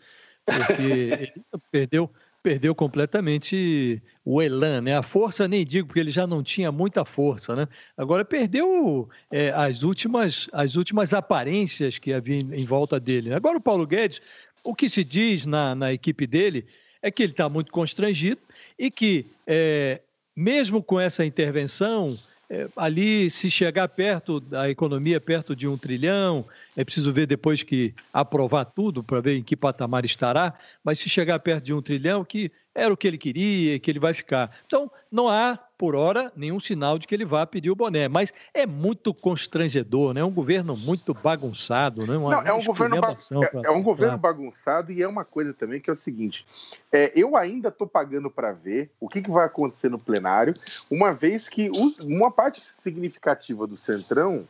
Porque 0.44 0.82
ele 1.32 1.32
perdeu 1.72 2.10
perdeu 2.42 2.74
completamente 2.74 4.02
o 4.24 4.40
elan, 4.42 4.80
né? 4.82 4.96
A 4.96 5.02
força 5.02 5.48
nem 5.48 5.64
digo 5.64 5.88
porque 5.88 6.00
ele 6.00 6.10
já 6.10 6.26
não 6.26 6.42
tinha 6.42 6.70
muita 6.70 7.04
força, 7.04 7.56
né? 7.56 7.66
Agora 7.96 8.24
perdeu 8.24 9.08
é, 9.30 9.50
as 9.50 9.82
últimas 9.82 10.48
as 10.52 10.76
últimas 10.76 11.14
aparências 11.14 11.98
que 11.98 12.12
havia 12.12 12.36
em, 12.36 12.54
em 12.54 12.64
volta 12.66 13.00
dele. 13.00 13.32
Agora 13.32 13.56
o 13.56 13.62
Paulo 13.62 13.86
Guedes, 13.86 14.20
o 14.64 14.74
que 14.74 14.90
se 14.90 15.02
diz 15.04 15.46
na, 15.46 15.74
na 15.74 15.92
equipe 15.92 16.26
dele 16.26 16.66
é 17.02 17.10
que 17.10 17.22
ele 17.22 17.32
está 17.32 17.48
muito 17.48 17.72
constrangido 17.72 18.42
e 18.78 18.90
que 18.90 19.26
é, 19.46 20.00
mesmo 20.36 20.82
com 20.82 21.00
essa 21.00 21.24
intervenção 21.24 22.14
ali, 22.76 23.30
se 23.30 23.50
chegar 23.50 23.86
perto 23.88 24.40
da 24.40 24.68
economia, 24.68 25.20
perto 25.20 25.54
de 25.54 25.68
um 25.68 25.78
trilhão, 25.78 26.44
é 26.76 26.84
preciso 26.84 27.12
ver 27.12 27.26
depois 27.26 27.62
que 27.62 27.94
aprovar 28.12 28.64
tudo 28.64 29.02
para 29.02 29.20
ver 29.20 29.36
em 29.36 29.42
que 29.42 29.56
patamar 29.56 30.04
estará, 30.04 30.54
mas 30.84 30.98
se 30.98 31.08
chegar 31.08 31.40
perto 31.40 31.64
de 31.64 31.74
um 31.74 31.82
trilhão, 31.82 32.24
que 32.24 32.50
era 32.74 32.92
o 32.92 32.96
que 32.96 33.08
ele 33.08 33.18
queria, 33.18 33.78
que 33.78 33.90
ele 33.90 33.98
vai 33.98 34.14
ficar. 34.14 34.48
Então, 34.64 34.90
não 35.10 35.28
há, 35.28 35.58
por 35.76 35.96
hora, 35.96 36.32
nenhum 36.36 36.60
sinal 36.60 36.98
de 36.98 37.06
que 37.06 37.14
ele 37.14 37.24
vá 37.24 37.44
pedir 37.44 37.70
o 37.70 37.74
boné. 37.74 38.06
Mas 38.06 38.32
é 38.54 38.64
muito 38.64 39.12
constrangedor, 39.12 40.14
né? 40.14 40.20
É 40.20 40.24
um 40.24 40.30
governo 40.30 40.76
muito 40.76 41.12
bagunçado, 41.12 42.06
né? 42.06 42.16
Uma, 42.16 42.30
não, 42.30 42.42
é 42.42 42.54
um 42.54 42.62
governo, 42.62 43.00
ba 43.00 43.12
é, 43.12 43.66
é, 43.66 43.70
um 43.70 43.82
governo 43.82 44.18
bagunçado 44.18 44.92
e 44.92 45.02
é 45.02 45.08
uma 45.08 45.24
coisa 45.24 45.52
também 45.52 45.80
que 45.80 45.90
é 45.90 45.92
o 45.92 45.96
seguinte: 45.96 46.46
é, 46.92 47.10
eu 47.14 47.36
ainda 47.36 47.68
estou 47.68 47.86
pagando 47.86 48.30
para 48.30 48.52
ver 48.52 48.90
o 49.00 49.08
que, 49.08 49.20
que, 49.20 49.30
vai 49.30 49.46
acontecer 49.46 49.88
no 49.88 49.98
plenário, 49.98 50.54
uma 50.90 51.12
vez 51.12 51.48
que 51.48 51.70
uma 52.00 52.30
parte 52.30 52.62
significativa 52.78 53.66
do 53.66 53.76
Centrão, 53.76 54.46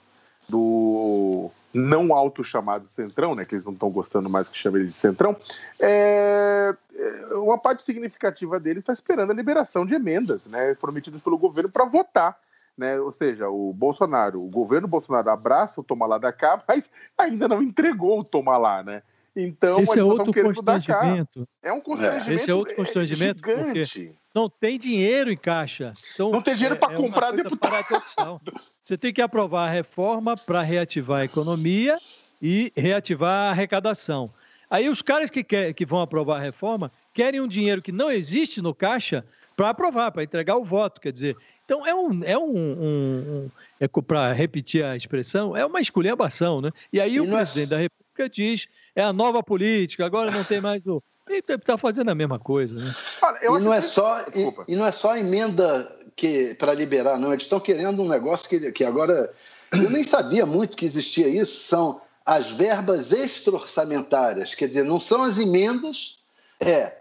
do 0.48 1.50
não 1.72 2.14
alto 2.14 2.42
chamado 2.42 2.86
Centrão, 2.86 3.34
né, 3.34 3.44
que 3.44 3.54
eles 3.54 3.64
não 3.64 3.72
estão 3.72 3.90
gostando 3.90 4.28
mais 4.28 4.48
que 4.48 4.58
chame 4.58 4.80
ele 4.80 4.88
de 4.88 4.92
Centrão, 4.92 5.36
é, 5.80 6.74
é, 6.94 7.34
uma 7.34 7.58
parte 7.58 7.82
significativa 7.82 8.58
deles 8.58 8.82
está 8.82 8.92
esperando 8.92 9.30
a 9.30 9.34
liberação 9.34 9.86
de 9.86 9.94
emendas 9.94 10.46
né, 10.46 10.74
prometidas 10.74 11.20
pelo 11.20 11.38
governo 11.38 11.70
para 11.70 11.84
votar. 11.84 12.38
Né? 12.76 12.98
Ou 12.98 13.12
seja, 13.12 13.48
o 13.48 13.72
Bolsonaro, 13.72 14.40
o 14.40 14.48
governo 14.48 14.88
Bolsonaro 14.88 15.28
abraça 15.28 15.80
o 15.80 15.84
toma 15.84 16.06
lá 16.06 16.18
da 16.18 16.32
cá, 16.32 16.62
mas 16.66 16.90
ainda 17.18 17.46
não 17.46 17.62
entregou 17.62 18.20
o 18.20 18.24
toma 18.24 18.56
lá, 18.56 18.82
né? 18.82 19.02
Então, 19.36 19.80
esse 19.80 19.98
é 19.98 20.02
outro 20.02 20.32
constrangimento. 20.32 21.48
É 21.62 21.72
um 21.72 21.80
constrangimento. 21.80 22.30
Esse 22.30 22.50
é 22.50 22.54
outro 22.54 22.74
constrangimento 22.74 23.38
gigante. 23.38 24.12
não 24.34 24.48
tem 24.48 24.78
dinheiro 24.78 25.30
em 25.30 25.36
caixa. 25.36 25.92
Então, 26.12 26.30
não 26.30 26.42
tem 26.42 26.54
dinheiro 26.54 26.74
é, 26.74 26.78
para 26.78 26.92
é 26.92 26.96
comprar 26.96 27.30
deputado. 27.32 28.40
Você 28.84 28.98
tem 28.98 29.12
que 29.12 29.22
aprovar 29.22 29.68
a 29.68 29.70
reforma 29.70 30.34
para 30.34 30.62
reativar 30.62 31.20
a 31.20 31.24
economia 31.24 31.96
e 32.42 32.72
reativar 32.76 33.48
a 33.48 33.50
arrecadação. 33.50 34.26
Aí 34.68 34.88
os 34.88 35.02
caras 35.02 35.30
que, 35.30 35.42
quer, 35.42 35.74
que 35.74 35.84
vão 35.84 36.00
aprovar 36.00 36.40
a 36.40 36.44
reforma 36.44 36.90
querem 37.12 37.40
um 37.40 37.48
dinheiro 37.48 37.82
que 37.82 37.92
não 37.92 38.10
existe 38.10 38.62
no 38.62 38.74
caixa 38.74 39.24
para 39.56 39.70
aprovar, 39.70 40.10
para 40.10 40.22
entregar 40.22 40.56
o 40.56 40.64
voto. 40.64 41.00
Quer 41.00 41.12
dizer, 41.12 41.36
então 41.64 41.86
é 41.86 41.94
um. 41.94 42.24
É 42.24 42.38
um, 42.38 42.56
um, 42.56 42.86
um 42.86 43.50
é, 43.78 43.88
para 43.88 44.32
repetir 44.32 44.84
a 44.84 44.96
expressão, 44.96 45.56
é 45.56 45.66
uma 45.66 45.80
esculhambação, 45.80 46.60
né? 46.60 46.70
E 46.92 47.00
aí 47.00 47.14
e 47.14 47.20
o 47.20 47.24
é 47.24 47.30
presidente 47.30 47.66
é... 47.66 47.70
da 47.70 47.78
República 47.78 48.09
diz 48.28 48.66
é 48.94 49.02
a 49.02 49.12
nova 49.12 49.42
política, 49.42 50.04
agora 50.04 50.30
não 50.30 50.44
tem 50.44 50.60
mais 50.60 50.86
o. 50.86 51.02
Está 51.28 51.78
fazendo 51.78 52.10
a 52.10 52.14
mesma 52.14 52.40
coisa, 52.40 52.76
né? 52.76 52.94
e, 53.40 53.46
não 53.60 53.72
é 53.72 53.80
só, 53.80 54.20
e, 54.34 54.72
e, 54.72 54.74
não 54.74 54.84
é 54.84 54.90
só 54.90 55.16
emenda 55.16 55.88
que 56.16 56.54
para 56.54 56.74
liberar, 56.74 57.18
não. 57.18 57.32
Eles 57.32 57.44
estão 57.44 57.60
querendo 57.60 58.02
um 58.02 58.08
negócio 58.08 58.48
que, 58.48 58.72
que 58.72 58.84
agora. 58.84 59.32
Eu 59.72 59.88
nem 59.88 60.02
sabia 60.02 60.44
muito 60.44 60.76
que 60.76 60.84
existia 60.84 61.28
isso. 61.28 61.60
São 61.60 62.00
as 62.26 62.50
verbas 62.50 63.12
extra-orçamentárias. 63.12 64.54
Quer 64.54 64.68
dizer, 64.68 64.84
não 64.84 64.98
são 64.98 65.22
as 65.22 65.38
emendas, 65.38 66.18
é 66.58 66.96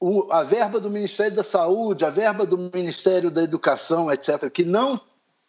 o, 0.00 0.30
a 0.30 0.42
verba 0.42 0.80
do 0.80 0.90
Ministério 0.90 1.34
da 1.34 1.44
Saúde, 1.44 2.04
a 2.04 2.10
verba 2.10 2.44
do 2.44 2.58
Ministério 2.58 3.30
da 3.30 3.42
Educação, 3.42 4.12
etc., 4.12 4.50
que 4.50 4.64
não, 4.64 5.00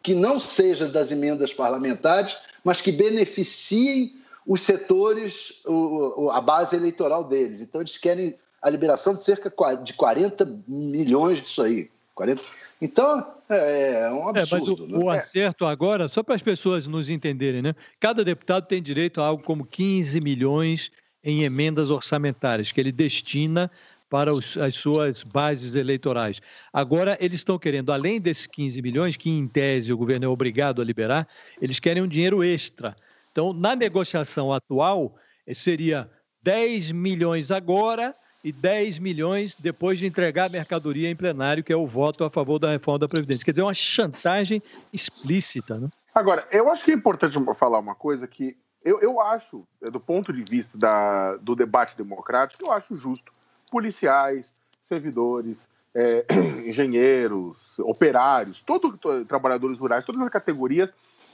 que 0.02 0.14
não 0.14 0.40
seja 0.40 0.88
das 0.88 1.10
emendas 1.10 1.52
parlamentares, 1.52 2.38
mas 2.64 2.80
que 2.80 2.92
beneficiem 2.92 4.14
os 4.46 4.62
setores, 4.62 5.62
o, 5.66 6.30
a 6.30 6.40
base 6.40 6.76
eleitoral 6.76 7.24
deles. 7.24 7.60
Então, 7.60 7.80
eles 7.80 7.98
querem 7.98 8.36
a 8.62 8.70
liberação 8.70 9.12
de 9.12 9.24
cerca 9.24 9.52
de 9.82 9.92
40 9.92 10.62
milhões 10.68 11.42
disso 11.42 11.62
aí. 11.62 11.90
40... 12.14 12.40
Então, 12.80 13.26
é, 13.48 14.02
é 14.02 14.10
um 14.10 14.28
absurdo. 14.28 14.38
É, 14.38 14.60
mas 14.60 14.80
o, 14.80 14.86
né? 14.86 15.04
o 15.04 15.10
acerto 15.10 15.64
agora, 15.66 16.08
só 16.08 16.22
para 16.22 16.34
as 16.34 16.42
pessoas 16.42 16.86
nos 16.86 17.10
entenderem, 17.10 17.60
né? 17.60 17.74
Cada 17.98 18.24
deputado 18.24 18.66
tem 18.66 18.80
direito 18.80 19.20
a 19.20 19.26
algo 19.26 19.42
como 19.42 19.64
15 19.64 20.20
milhões 20.20 20.90
em 21.24 21.42
emendas 21.42 21.90
orçamentárias, 21.90 22.70
que 22.70 22.80
ele 22.80 22.92
destina 22.92 23.70
para 24.08 24.32
os, 24.32 24.56
as 24.56 24.76
suas 24.76 25.24
bases 25.24 25.74
eleitorais. 25.74 26.40
Agora, 26.72 27.18
eles 27.20 27.40
estão 27.40 27.58
querendo, 27.58 27.92
além 27.92 28.20
desses 28.20 28.46
15 28.46 28.80
milhões, 28.80 29.16
que 29.16 29.28
em 29.28 29.48
tese 29.48 29.92
o 29.92 29.96
governo 29.96 30.26
é 30.26 30.28
obrigado 30.28 30.80
a 30.80 30.84
liberar, 30.84 31.26
eles 31.60 31.80
querem 31.80 32.02
um 32.02 32.06
dinheiro 32.06 32.44
extra 32.44 32.96
então, 33.36 33.52
na 33.52 33.76
negociação 33.76 34.50
atual, 34.50 35.14
eh, 35.46 35.52
seria 35.52 36.10
10 36.42 36.90
milhões 36.90 37.50
agora 37.50 38.14
e 38.42 38.50
10 38.50 38.98
milhões 38.98 39.54
depois 39.54 39.98
de 39.98 40.06
entregar 40.06 40.46
a 40.46 40.48
mercadoria 40.48 41.10
em 41.10 41.14
plenário, 41.14 41.62
que 41.62 41.70
é 41.70 41.76
o 41.76 41.86
voto 41.86 42.24
a 42.24 42.30
favor 42.30 42.58
da 42.58 42.70
reforma 42.70 43.00
da 43.00 43.06
Previdência. 43.06 43.44
Quer 43.44 43.50
dizer, 43.50 43.62
uma 43.62 43.74
chantagem 43.74 44.62
explícita. 44.90 45.78
Né? 45.78 45.90
Agora, 46.14 46.48
eu 46.50 46.70
acho 46.70 46.82
que 46.82 46.90
é 46.90 46.94
importante 46.94 47.36
falar 47.56 47.78
uma 47.78 47.94
coisa 47.94 48.26
que 48.26 48.56
eu, 48.82 49.00
eu 49.00 49.20
acho, 49.20 49.68
eh, 49.82 49.90
do 49.90 50.00
ponto 50.00 50.32
de 50.32 50.42
vista 50.42 50.78
da, 50.78 51.36
do 51.36 51.54
debate 51.54 51.94
democrático, 51.94 52.64
eu 52.64 52.72
acho 52.72 52.96
justo 52.96 53.30
policiais, 53.70 54.54
servidores, 54.80 55.68
é, 55.94 56.24
engenheiros, 56.66 57.78
operários, 57.80 58.64
todos 58.64 58.98
trabalhadores 59.28 59.78
rurais, 59.78 60.06
todas 60.06 60.22
as 60.22 60.30
categorias 60.30 60.90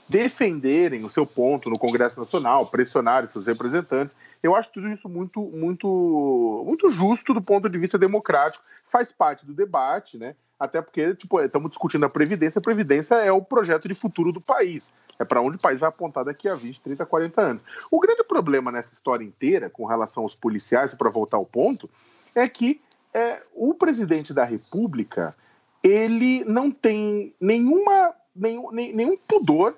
defenderem 0.07 1.03
o 1.05 1.09
seu 1.09 1.25
ponto 1.25 1.69
no 1.69 1.77
Congresso 1.77 2.19
Nacional, 2.19 2.65
pressionarem 2.65 3.29
seus 3.29 3.45
representantes. 3.45 4.15
Eu 4.41 4.55
acho 4.55 4.69
tudo 4.71 4.89
isso 4.89 5.07
muito, 5.07 5.41
muito, 5.41 6.63
muito 6.65 6.91
justo 6.91 7.33
do 7.33 7.41
ponto 7.41 7.69
de 7.69 7.77
vista 7.77 7.97
democrático. 7.97 8.63
Faz 8.87 9.11
parte 9.11 9.45
do 9.45 9.53
debate, 9.53 10.17
né? 10.17 10.35
Até 10.59 10.81
porque 10.81 11.15
tipo, 11.15 11.39
estamos 11.41 11.69
discutindo 11.69 12.05
a 12.05 12.09
Previdência. 12.09 12.59
A 12.59 12.61
Previdência 12.61 13.15
é 13.15 13.31
o 13.31 13.41
projeto 13.41 13.87
de 13.87 13.95
futuro 13.95 14.31
do 14.31 14.41
país. 14.41 14.91
É 15.17 15.25
para 15.25 15.41
onde 15.41 15.57
o 15.57 15.61
país 15.61 15.79
vai 15.79 15.89
apontar 15.89 16.25
daqui 16.25 16.47
a 16.49 16.55
20, 16.55 16.81
30, 16.81 17.05
40 17.05 17.41
anos. 17.41 17.61
O 17.91 17.99
grande 17.99 18.23
problema 18.23 18.71
nessa 18.71 18.93
história 18.93 19.23
inteira, 19.23 19.69
com 19.69 19.85
relação 19.85 20.23
aos 20.23 20.35
policiais, 20.35 20.93
para 20.93 21.09
voltar 21.09 21.37
ao 21.37 21.45
ponto, 21.45 21.89
é 22.35 22.47
que 22.47 22.81
é, 23.13 23.41
o 23.53 23.73
presidente 23.73 24.33
da 24.33 24.43
República 24.43 25.35
ele 25.83 26.43
não 26.45 26.71
tem 26.71 27.35
nenhuma 27.39 28.13
nenhum, 28.35 28.71
nenhum 28.71 29.17
pudor 29.27 29.77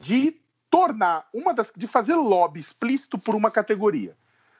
de 0.00 0.36
tornar 0.70 1.28
uma 1.32 1.52
das. 1.54 1.72
de 1.76 1.86
fazer 1.86 2.14
lobby 2.14 2.60
explícito 2.60 3.18
por 3.18 3.34
uma 3.34 3.50
categoria. 3.50 4.16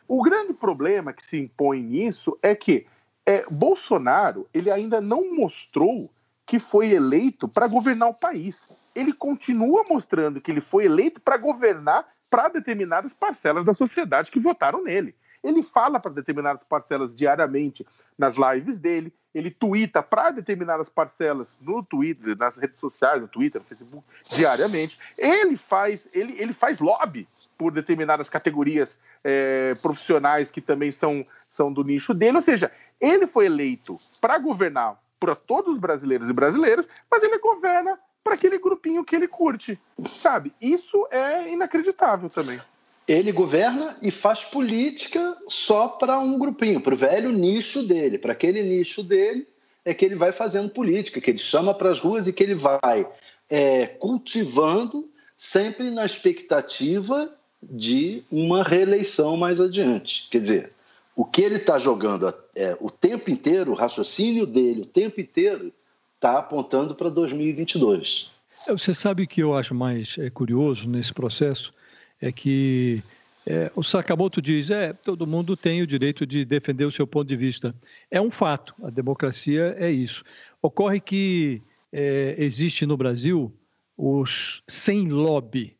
O 0.07 0.23
grande 0.23 0.55
problema 0.55 1.13
que 1.13 1.25
se 1.25 1.39
impõe 1.39 1.83
nisso 1.83 2.39
é 2.43 2.55
que 2.55 2.87
é, 3.27 3.45
Bolsonaro 3.51 4.49
ele 4.55 4.71
ainda 4.71 5.01
não 5.01 5.35
mostrou 5.35 6.11
que 6.47 6.59
foi 6.59 6.93
eleito 6.93 7.47
para 7.47 7.69
governar 7.69 8.09
o 8.09 8.19
país. 8.19 8.67
Ele 8.95 9.13
continua 9.13 9.85
mostrando 9.89 10.41
que 10.41 10.51
ele 10.51 10.63
foi 10.63 10.87
eleito 10.87 11.21
para 11.21 11.37
governar 11.37 12.07
para 12.31 12.49
determinadas 12.49 13.13
parcelas 13.13 13.67
da 13.67 13.75
sociedade 13.75 14.31
que 14.31 14.41
votaram 14.41 14.83
nele. 14.83 15.15
Ele 15.43 15.63
fala 15.63 16.01
para 16.01 16.13
determinadas 16.13 16.63
parcelas 16.69 17.15
diariamente 17.15 17.87
nas 18.19 18.35
lives 18.37 18.79
dele, 18.79 19.13
ele 19.33 19.51
twitta 19.51 20.03
para 20.03 20.31
determinadas 20.31 20.89
parcelas 20.89 21.55
no 21.61 21.83
Twitter, 21.83 22.37
nas 22.37 22.57
redes 22.57 22.81
sociais, 22.81 23.23
no 23.23 23.29
Twitter, 23.29 23.61
no 23.61 23.67
Facebook, 23.67 24.05
diariamente. 24.31 24.99
Ele 25.17 25.57
faz, 25.57 26.15
ele, 26.17 26.35
ele 26.41 26.53
faz 26.53 26.81
lobby 26.81 27.29
por 27.57 27.73
determinadas 27.73 28.29
categorias 28.29 28.99
é, 29.23 29.75
profissionais 29.81 30.51
que 30.51 30.61
também 30.61 30.91
são, 30.91 31.25
são 31.51 31.73
do 31.73 31.85
nicho 31.85 32.13
dele. 32.13 32.37
Ou 32.37 32.43
seja, 32.43 32.73
ele 33.01 33.27
foi 33.27 33.47
eleito 33.47 33.97
para 34.21 34.39
governar 34.39 35.01
para 35.21 35.35
todos 35.35 35.75
os 35.75 35.81
brasileiros 35.81 36.29
e 36.29 36.33
brasileiras, 36.33 36.89
mas 37.11 37.23
ele 37.23 37.39
governa 37.39 37.99
para 38.23 38.35
aquele 38.35 38.59
grupinho 38.59 39.05
que 39.05 39.17
ele 39.17 39.27
curte, 39.27 39.81
sabe? 40.09 40.53
Isso 40.61 41.07
é 41.11 41.51
inacreditável 41.51 42.29
também 42.29 42.61
ele 43.09 43.33
governa 43.33 43.97
e 44.03 44.11
faz 44.11 44.45
política 44.45 45.35
só 45.49 45.89
para 45.89 46.19
um 46.19 46.39
grupinho, 46.39 46.81
para 46.81 46.93
o 46.93 46.97
velho 46.97 47.33
nicho 47.33 47.83
dele. 47.83 48.19
Para 48.19 48.33
aquele 48.33 48.63
nicho 48.63 49.03
dele 49.03 49.47
é 49.83 49.95
que 49.95 50.05
ele 50.05 50.15
vai 50.15 50.31
fazendo 50.31 50.69
política, 50.69 51.19
que 51.19 51.31
ele 51.31 51.39
chama 51.39 51.73
para 51.73 51.91
as 51.91 51.99
ruas 51.99 52.29
e 52.29 52.33
que 52.35 52.43
ele 52.43 52.55
vai 52.55 53.09
é, 53.49 53.87
cultivando 53.87 55.09
sempre 55.39 55.91
na 55.91 56.05
expectativa 56.05 57.33
de 57.63 58.23
uma 58.31 58.63
reeleição 58.63 59.39
mais 59.39 59.59
adiante. 59.59 60.29
Quer 60.31 60.41
dizer, 60.43 60.73
o 61.17 61.25
que 61.25 61.41
ele 61.41 61.57
está 61.57 61.79
jogando 61.79 62.33
é, 62.55 62.77
o 62.79 62.91
tempo 62.91 63.31
inteiro, 63.31 63.73
o 63.73 63.75
raciocínio 63.75 64.47
dele, 64.47 64.83
o 64.83 64.87
tempo 64.87 65.19
inteiro, 65.19 65.73
está 66.15 66.39
apontando 66.39 66.95
para 66.95 67.09
2022. 67.09 68.31
É, 68.67 68.73
você 68.73 68.93
sabe 68.93 69.27
que 69.27 69.43
eu 69.43 69.55
acho 69.55 69.75
mais 69.75 70.17
é, 70.19 70.29
curioso 70.29 70.87
nesse 70.87 71.15
processo? 71.15 71.73
É 72.21 72.33
que 72.33 73.03
é, 73.47 73.73
o 73.75 73.83
Sakamoto 73.83 74.43
diz: 74.43 74.71
é, 74.71 74.93
todo 74.93 75.27
mundo 75.27 75.57
tem 75.57 75.81
o 75.81 75.87
direito 75.87 76.27
de 76.27 76.45
defender 76.45 76.85
o 76.85 76.93
seu 76.93 77.07
ponto 77.07 77.27
de 77.29 77.37
vista. 77.37 77.75
É 78.11 78.21
um 78.21 78.31
fato, 78.31 78.75
a 78.83 78.91
democracia 78.91 79.75
é 79.79 79.91
isso. 79.91 80.23
Ocorre 80.61 81.01
que 81.01 81.63
é, 81.93 82.35
existe 82.37 82.85
no 82.85 82.97
Brasil 82.97 83.53
os 83.97 84.63
sem 84.67 85.09
lobby. 85.09 85.77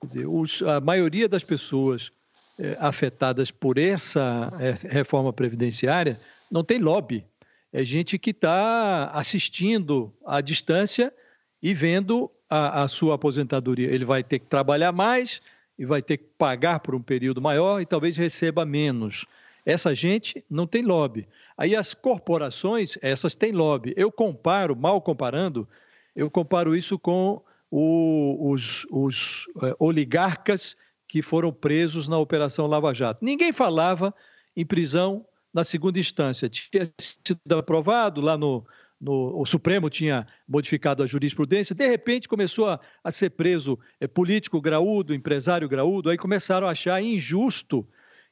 Quer 0.00 0.06
dizer, 0.06 0.26
os, 0.26 0.62
a 0.62 0.80
maioria 0.80 1.28
das 1.28 1.44
pessoas 1.44 2.10
é, 2.58 2.76
afetadas 2.80 3.50
por 3.50 3.78
essa 3.78 4.52
é, 4.58 4.88
reforma 4.88 5.32
previdenciária 5.32 6.18
não 6.50 6.64
tem 6.64 6.78
lobby. 6.78 7.24
É 7.72 7.84
gente 7.84 8.18
que 8.18 8.30
está 8.30 9.10
assistindo 9.12 10.12
à 10.24 10.40
distância 10.40 11.12
e 11.60 11.74
vendo 11.74 12.30
a, 12.48 12.84
a 12.84 12.88
sua 12.88 13.16
aposentadoria. 13.16 13.90
Ele 13.90 14.04
vai 14.04 14.22
ter 14.22 14.38
que 14.38 14.46
trabalhar 14.46 14.92
mais, 14.92 15.42
e 15.78 15.84
vai 15.84 16.02
ter 16.02 16.18
que 16.18 16.24
pagar 16.38 16.80
por 16.80 16.94
um 16.94 17.02
período 17.02 17.40
maior 17.40 17.80
e 17.80 17.86
talvez 17.86 18.16
receba 18.16 18.64
menos. 18.64 19.26
Essa 19.64 19.94
gente 19.94 20.44
não 20.48 20.66
tem 20.66 20.82
lobby. 20.82 21.26
Aí 21.56 21.74
as 21.74 21.94
corporações, 21.94 22.98
essas 23.00 23.34
têm 23.34 23.52
lobby. 23.52 23.94
Eu 23.96 24.12
comparo, 24.12 24.76
mal 24.76 25.00
comparando, 25.00 25.66
eu 26.14 26.30
comparo 26.30 26.76
isso 26.76 26.98
com 26.98 27.42
o, 27.70 28.50
os, 28.50 28.86
os 28.90 29.46
é, 29.62 29.74
oligarcas 29.78 30.76
que 31.08 31.22
foram 31.22 31.52
presos 31.52 32.08
na 32.08 32.18
Operação 32.18 32.66
Lava 32.66 32.92
Jato. 32.92 33.24
Ninguém 33.24 33.52
falava 33.52 34.14
em 34.56 34.64
prisão 34.64 35.26
na 35.52 35.64
segunda 35.64 35.98
instância. 35.98 36.48
Tinha 36.48 36.92
sido 36.98 37.40
aprovado 37.56 38.20
lá 38.20 38.36
no, 38.36 38.64
no, 39.00 39.40
o 39.40 39.44
Supremo 39.44 39.90
tinha 39.90 40.26
modificado 40.48 41.02
a 41.02 41.06
jurisprudência, 41.06 41.74
de 41.74 41.86
repente 41.86 42.28
começou 42.28 42.68
a, 42.68 42.80
a 43.02 43.10
ser 43.10 43.30
preso 43.30 43.78
é, 44.00 44.06
político 44.06 44.60
graúdo, 44.60 45.14
empresário 45.14 45.68
graúdo, 45.68 46.10
aí 46.10 46.16
começaram 46.16 46.66
a 46.66 46.70
achar 46.70 47.02
injusto 47.02 47.86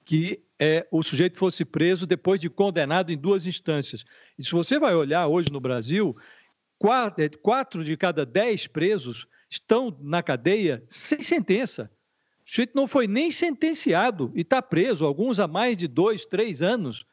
que 0.04 0.42
é, 0.58 0.86
o 0.90 1.02
sujeito 1.02 1.36
fosse 1.36 1.64
preso 1.64 2.06
depois 2.06 2.40
de 2.40 2.48
condenado 2.48 3.12
em 3.12 3.18
duas 3.18 3.46
instâncias. 3.46 4.04
E 4.38 4.44
se 4.44 4.52
você 4.52 4.78
vai 4.78 4.94
olhar 4.94 5.26
hoje 5.26 5.50
no 5.50 5.60
Brasil, 5.60 6.16
quatro, 6.78 7.24
é, 7.24 7.28
quatro 7.28 7.84
de 7.84 7.96
cada 7.96 8.24
dez 8.24 8.66
presos 8.66 9.26
estão 9.48 9.96
na 10.00 10.22
cadeia 10.22 10.82
sem 10.88 11.20
sentença. 11.20 11.90
O 12.44 12.50
sujeito 12.50 12.72
não 12.74 12.88
foi 12.88 13.06
nem 13.06 13.30
sentenciado 13.30 14.32
e 14.34 14.40
está 14.40 14.60
preso, 14.60 15.04
alguns 15.04 15.38
há 15.38 15.46
mais 15.46 15.76
de 15.76 15.86
dois, 15.86 16.24
três 16.24 16.62
anos. 16.62 17.06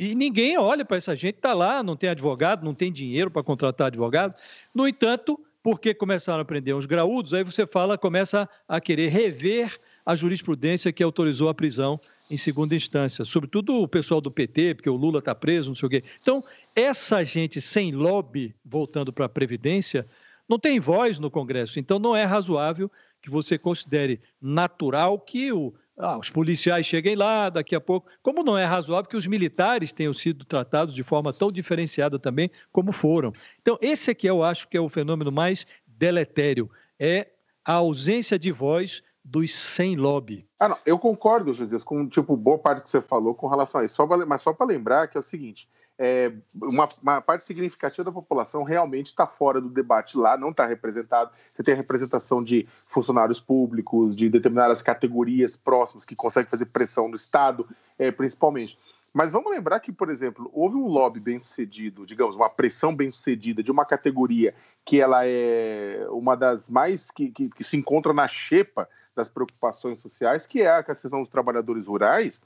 E 0.00 0.14
ninguém 0.14 0.58
olha 0.58 0.84
para 0.84 0.96
essa 0.96 1.16
gente, 1.16 1.36
está 1.36 1.52
lá, 1.52 1.82
não 1.82 1.96
tem 1.96 2.10
advogado, 2.10 2.64
não 2.64 2.74
tem 2.74 2.92
dinheiro 2.92 3.30
para 3.30 3.42
contratar 3.42 3.88
advogado. 3.88 4.34
No 4.74 4.86
entanto, 4.86 5.38
porque 5.62 5.92
começaram 5.92 6.42
a 6.42 6.44
prender 6.44 6.76
uns 6.76 6.86
graúdos, 6.86 7.34
aí 7.34 7.42
você 7.42 7.66
fala, 7.66 7.98
começa 7.98 8.48
a 8.68 8.80
querer 8.80 9.08
rever 9.08 9.78
a 10.06 10.14
jurisprudência 10.14 10.92
que 10.92 11.02
autorizou 11.02 11.48
a 11.48 11.54
prisão 11.54 11.98
em 12.30 12.36
segunda 12.36 12.76
instância, 12.76 13.24
sobretudo 13.24 13.82
o 13.82 13.88
pessoal 13.88 14.20
do 14.20 14.30
PT, 14.30 14.76
porque 14.76 14.88
o 14.88 14.94
Lula 14.94 15.18
está 15.18 15.34
preso, 15.34 15.70
não 15.70 15.74
sei 15.74 15.86
o 15.88 15.90
quê. 15.90 16.04
Então, 16.22 16.44
essa 16.76 17.24
gente 17.24 17.60
sem 17.60 17.90
lobby, 17.90 18.54
voltando 18.64 19.12
para 19.12 19.24
a 19.24 19.28
Previdência, 19.28 20.06
não 20.48 20.60
tem 20.60 20.78
voz 20.78 21.18
no 21.18 21.28
Congresso. 21.28 21.80
Então, 21.80 21.98
não 21.98 22.14
é 22.14 22.22
razoável 22.22 22.88
que 23.20 23.28
você 23.28 23.58
considere 23.58 24.20
natural 24.40 25.18
que 25.18 25.52
o, 25.52 25.74
ah, 25.98 26.18
os 26.18 26.28
policiais 26.28 26.84
cheguem 26.84 27.16
lá 27.16 27.48
daqui 27.48 27.74
a 27.74 27.80
pouco. 27.80 28.08
Como 28.22 28.42
não 28.42 28.58
é 28.58 28.64
razoável 28.64 29.08
que 29.08 29.16
os 29.16 29.26
militares 29.26 29.92
tenham 29.92 30.12
sido 30.12 30.44
tratados 30.44 30.94
de 30.94 31.02
forma 31.02 31.32
tão 31.32 31.50
diferenciada 31.50 32.18
também 32.18 32.50
como 32.70 32.92
foram. 32.92 33.32
Então, 33.60 33.78
esse 33.80 34.10
aqui 34.10 34.26
eu 34.26 34.42
acho 34.42 34.68
que 34.68 34.76
é 34.76 34.80
o 34.80 34.88
fenômeno 34.88 35.32
mais 35.32 35.66
deletério, 35.86 36.70
é 36.98 37.28
a 37.64 37.74
ausência 37.74 38.38
de 38.38 38.52
voz 38.52 39.02
dos 39.24 39.54
sem 39.54 39.96
lobby. 39.96 40.46
Ah, 40.60 40.68
não, 40.68 40.78
eu 40.86 40.98
concordo, 40.98 41.52
José, 41.52 41.76
com 41.84 42.06
tipo 42.08 42.36
boa 42.36 42.58
parte 42.58 42.82
que 42.82 42.90
você 42.90 43.00
falou 43.00 43.34
com 43.34 43.48
relação 43.48 43.80
a 43.80 43.84
isso. 43.84 43.96
Só, 43.96 44.06
mas 44.06 44.42
só 44.42 44.52
para 44.52 44.66
lembrar 44.66 45.08
que 45.08 45.16
é 45.16 45.20
o 45.20 45.22
seguinte: 45.22 45.68
é, 45.98 46.30
uma, 46.54 46.88
uma, 47.02 47.20
parte 47.22 47.44
significativa 47.44 48.04
da 48.04 48.12
população 48.12 48.62
realmente 48.62 49.06
está 49.06 49.26
fora 49.26 49.60
do 49.60 49.68
debate 49.68 50.16
lá, 50.18 50.36
não 50.36 50.50
está 50.50 50.66
representado. 50.66 51.30
Você 51.54 51.62
tem 51.62 51.74
a 51.74 51.76
representação 51.76 52.44
de 52.44 52.68
funcionários 52.88 53.40
públicos, 53.40 54.14
de 54.14 54.28
determinadas 54.28 54.82
categorias 54.82 55.56
próximas 55.56 56.04
que 56.04 56.14
conseguem 56.14 56.50
fazer 56.50 56.66
pressão 56.66 57.08
no 57.08 57.16
Estado, 57.16 57.66
é, 57.98 58.10
principalmente. 58.10 58.78
Mas 59.14 59.32
vamos 59.32 59.50
lembrar 59.50 59.80
que, 59.80 59.90
por 59.90 60.10
exemplo, 60.10 60.50
houve 60.52 60.76
um 60.76 60.86
lobby 60.86 61.18
bem 61.18 61.38
sucedido, 61.38 62.04
digamos, 62.04 62.36
uma 62.36 62.50
pressão 62.50 62.94
bem 62.94 63.10
sucedida 63.10 63.62
de 63.62 63.70
uma 63.70 63.86
categoria 63.86 64.54
que 64.84 65.00
ela 65.00 65.22
é 65.24 66.06
uma 66.10 66.36
das 66.36 66.68
mais 66.68 67.10
que, 67.10 67.30
que, 67.30 67.48
que 67.48 67.64
se 67.64 67.78
encontra 67.78 68.12
na 68.12 68.28
xepa 68.28 68.86
das 69.14 69.26
preocupações 69.26 69.98
sociais, 70.02 70.46
que 70.46 70.60
é 70.60 70.70
a 70.70 70.82
questão 70.82 71.22
dos 71.22 71.30
trabalhadores 71.30 71.86
rurais, 71.86 72.42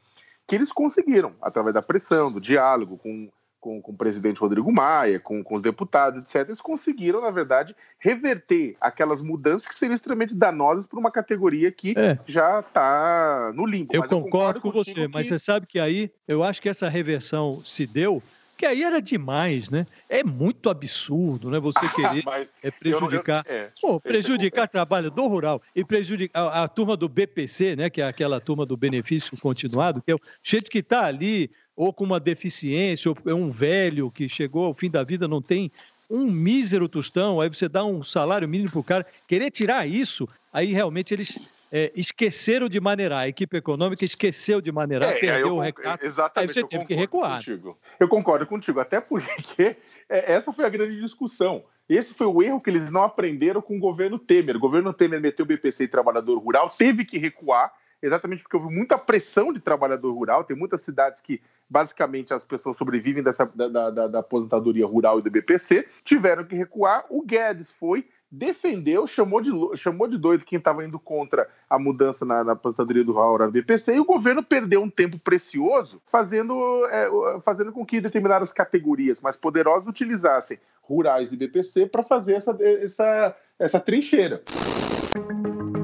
que 0.46 0.54
eles 0.54 0.70
conseguiram, 0.70 1.34
através 1.42 1.74
da 1.74 1.82
pressão, 1.82 2.30
do 2.30 2.40
diálogo 2.40 2.96
com 2.98 3.28
com, 3.60 3.80
com 3.80 3.92
o 3.92 3.96
presidente 3.96 4.40
Rodrigo 4.40 4.72
Maia, 4.72 5.20
com, 5.20 5.44
com 5.44 5.56
os 5.56 5.62
deputados, 5.62 6.22
etc., 6.22 6.48
eles 6.48 6.60
conseguiram, 6.60 7.20
na 7.20 7.30
verdade, 7.30 7.76
reverter 7.98 8.76
aquelas 8.80 9.20
mudanças 9.20 9.68
que 9.68 9.74
seriam 9.74 9.94
extremamente 9.94 10.34
danosas 10.34 10.86
para 10.86 10.98
uma 10.98 11.10
categoria 11.10 11.70
que 11.70 11.94
é. 11.96 12.18
já 12.26 12.60
está 12.60 13.52
no 13.54 13.66
limbo. 13.66 13.94
Eu 13.94 14.02
concordo, 14.02 14.18
eu 14.18 14.22
concordo, 14.22 14.60
com 14.60 14.72
você, 14.72 14.94
que... 14.94 15.08
mas 15.08 15.28
você 15.28 15.38
sabe 15.38 15.66
que 15.66 15.78
aí 15.78 16.10
eu 16.26 16.42
acho 16.42 16.62
que 16.62 16.68
essa 16.68 16.88
reversão 16.88 17.62
se 17.64 17.86
deu 17.86 18.22
que 18.60 18.66
aí 18.66 18.82
era 18.82 19.00
demais, 19.00 19.70
né? 19.70 19.86
É 20.06 20.22
muito 20.22 20.68
absurdo, 20.68 21.50
né? 21.50 21.58
Você 21.58 21.80
querer 21.96 22.22
é, 22.62 22.70
prejudicar, 22.70 23.42
eu, 23.48 23.54
eu, 23.54 23.62
é, 23.62 23.70
pô, 23.80 23.98
prejudicar 23.98 24.68
trabalhador 24.68 25.28
rural 25.28 25.62
e 25.74 25.82
prejudicar 25.82 26.42
a, 26.42 26.64
a, 26.64 26.68
turma 26.68 26.94
do 26.94 27.08
BPC, 27.08 27.74
né? 27.74 27.88
Que 27.88 28.02
é 28.02 28.06
aquela 28.06 28.38
turma 28.38 28.66
do 28.66 28.76
benefício 28.76 29.34
continuado, 29.40 30.02
que 30.02 30.12
é 30.12 30.14
o 30.14 30.20
jeito 30.42 30.70
que 30.70 30.80
está 30.80 31.06
ali, 31.06 31.50
ou 31.74 31.90
com 31.90 32.04
uma 32.04 32.20
deficiência, 32.20 33.10
ou 33.10 33.16
é 33.24 33.32
um 33.32 33.50
velho 33.50 34.10
que 34.10 34.28
chegou 34.28 34.66
ao 34.66 34.74
fim 34.74 34.90
da 34.90 35.02
vida, 35.02 35.26
não 35.26 35.40
tem 35.40 35.72
um 36.10 36.26
mísero 36.26 36.86
tostão, 36.86 37.40
aí 37.40 37.48
você 37.48 37.66
dá 37.66 37.82
um 37.82 38.02
salário 38.02 38.46
mínimo 38.46 38.72
para 38.72 38.80
o 38.80 38.84
cara, 38.84 39.06
querer 39.26 39.50
tirar 39.50 39.88
isso, 39.88 40.28
aí 40.52 40.70
realmente 40.70 41.14
eles 41.14 41.40
é, 41.70 41.92
esqueceram 41.94 42.68
de 42.68 42.80
maneirar, 42.80 43.20
a 43.20 43.28
equipe 43.28 43.56
econômica 43.56 44.04
esqueceu 44.04 44.60
de 44.60 44.72
maneirar, 44.72 45.10
é, 45.10 45.20
perdeu 45.20 45.48
eu, 45.48 45.56
o 45.56 45.60
recado, 45.60 46.04
exatamente, 46.04 46.50
aí 46.50 46.54
você 46.54 46.66
teve 46.66 46.84
que 46.84 46.94
recuar. 46.94 47.36
Contigo. 47.36 47.78
Eu 47.98 48.08
concordo 48.08 48.46
contigo, 48.46 48.80
até 48.80 49.00
porque 49.00 49.76
é, 50.08 50.32
essa 50.32 50.52
foi 50.52 50.64
a 50.64 50.68
grande 50.68 51.00
discussão. 51.00 51.64
Esse 51.88 52.14
foi 52.14 52.26
o 52.26 52.42
erro 52.42 52.60
que 52.60 52.70
eles 52.70 52.90
não 52.90 53.02
aprenderam 53.02 53.60
com 53.60 53.76
o 53.76 53.80
governo 53.80 54.18
Temer. 54.18 54.56
O 54.56 54.60
governo 54.60 54.92
Temer 54.92 55.20
meteu 55.20 55.44
o 55.44 55.46
BPC 55.46 55.84
e 55.84 55.88
trabalhador 55.88 56.38
rural, 56.38 56.70
teve 56.70 57.04
que 57.04 57.18
recuar, 57.18 57.72
exatamente 58.00 58.42
porque 58.42 58.56
houve 58.56 58.72
muita 58.72 58.96
pressão 58.96 59.52
de 59.52 59.60
trabalhador 59.60 60.12
rural. 60.12 60.44
Tem 60.44 60.56
muitas 60.56 60.82
cidades 60.82 61.20
que, 61.20 61.40
basicamente, 61.68 62.32
as 62.32 62.44
pessoas 62.44 62.76
sobrevivem 62.76 63.22
dessa, 63.22 63.44
da, 63.44 63.90
da, 63.90 64.06
da 64.06 64.18
aposentadoria 64.20 64.86
rural 64.86 65.18
e 65.18 65.22
do 65.22 65.30
BPC, 65.30 65.86
tiveram 66.04 66.44
que 66.44 66.54
recuar. 66.54 67.06
O 67.10 67.22
Guedes 67.22 67.70
foi 67.72 68.04
defendeu, 68.30 69.06
chamou 69.06 69.40
de, 69.40 69.50
chamou 69.76 70.06
de 70.06 70.16
doido 70.16 70.44
quem 70.44 70.58
estava 70.58 70.84
indo 70.84 70.98
contra 70.98 71.48
a 71.68 71.78
mudança 71.78 72.24
na, 72.24 72.44
na 72.44 72.52
aposentadoria 72.52 73.04
do 73.04 73.12
Raul 73.12 73.50
VPC, 73.50 73.96
e 73.96 74.00
o 74.00 74.04
governo 74.04 74.42
perdeu 74.42 74.82
um 74.82 74.88
tempo 74.88 75.18
precioso 75.18 76.00
fazendo, 76.06 76.54
é, 76.86 77.08
fazendo 77.44 77.72
com 77.72 77.84
que 77.84 78.00
determinadas 78.00 78.52
categorias 78.52 79.20
mais 79.20 79.36
poderosas 79.36 79.88
utilizassem 79.88 80.58
rurais 80.82 81.32
e 81.32 81.36
BPC 81.36 81.86
para 81.86 82.02
fazer 82.02 82.34
essa, 82.34 82.56
essa, 82.60 83.36
essa 83.58 83.80
trincheira. 83.80 84.42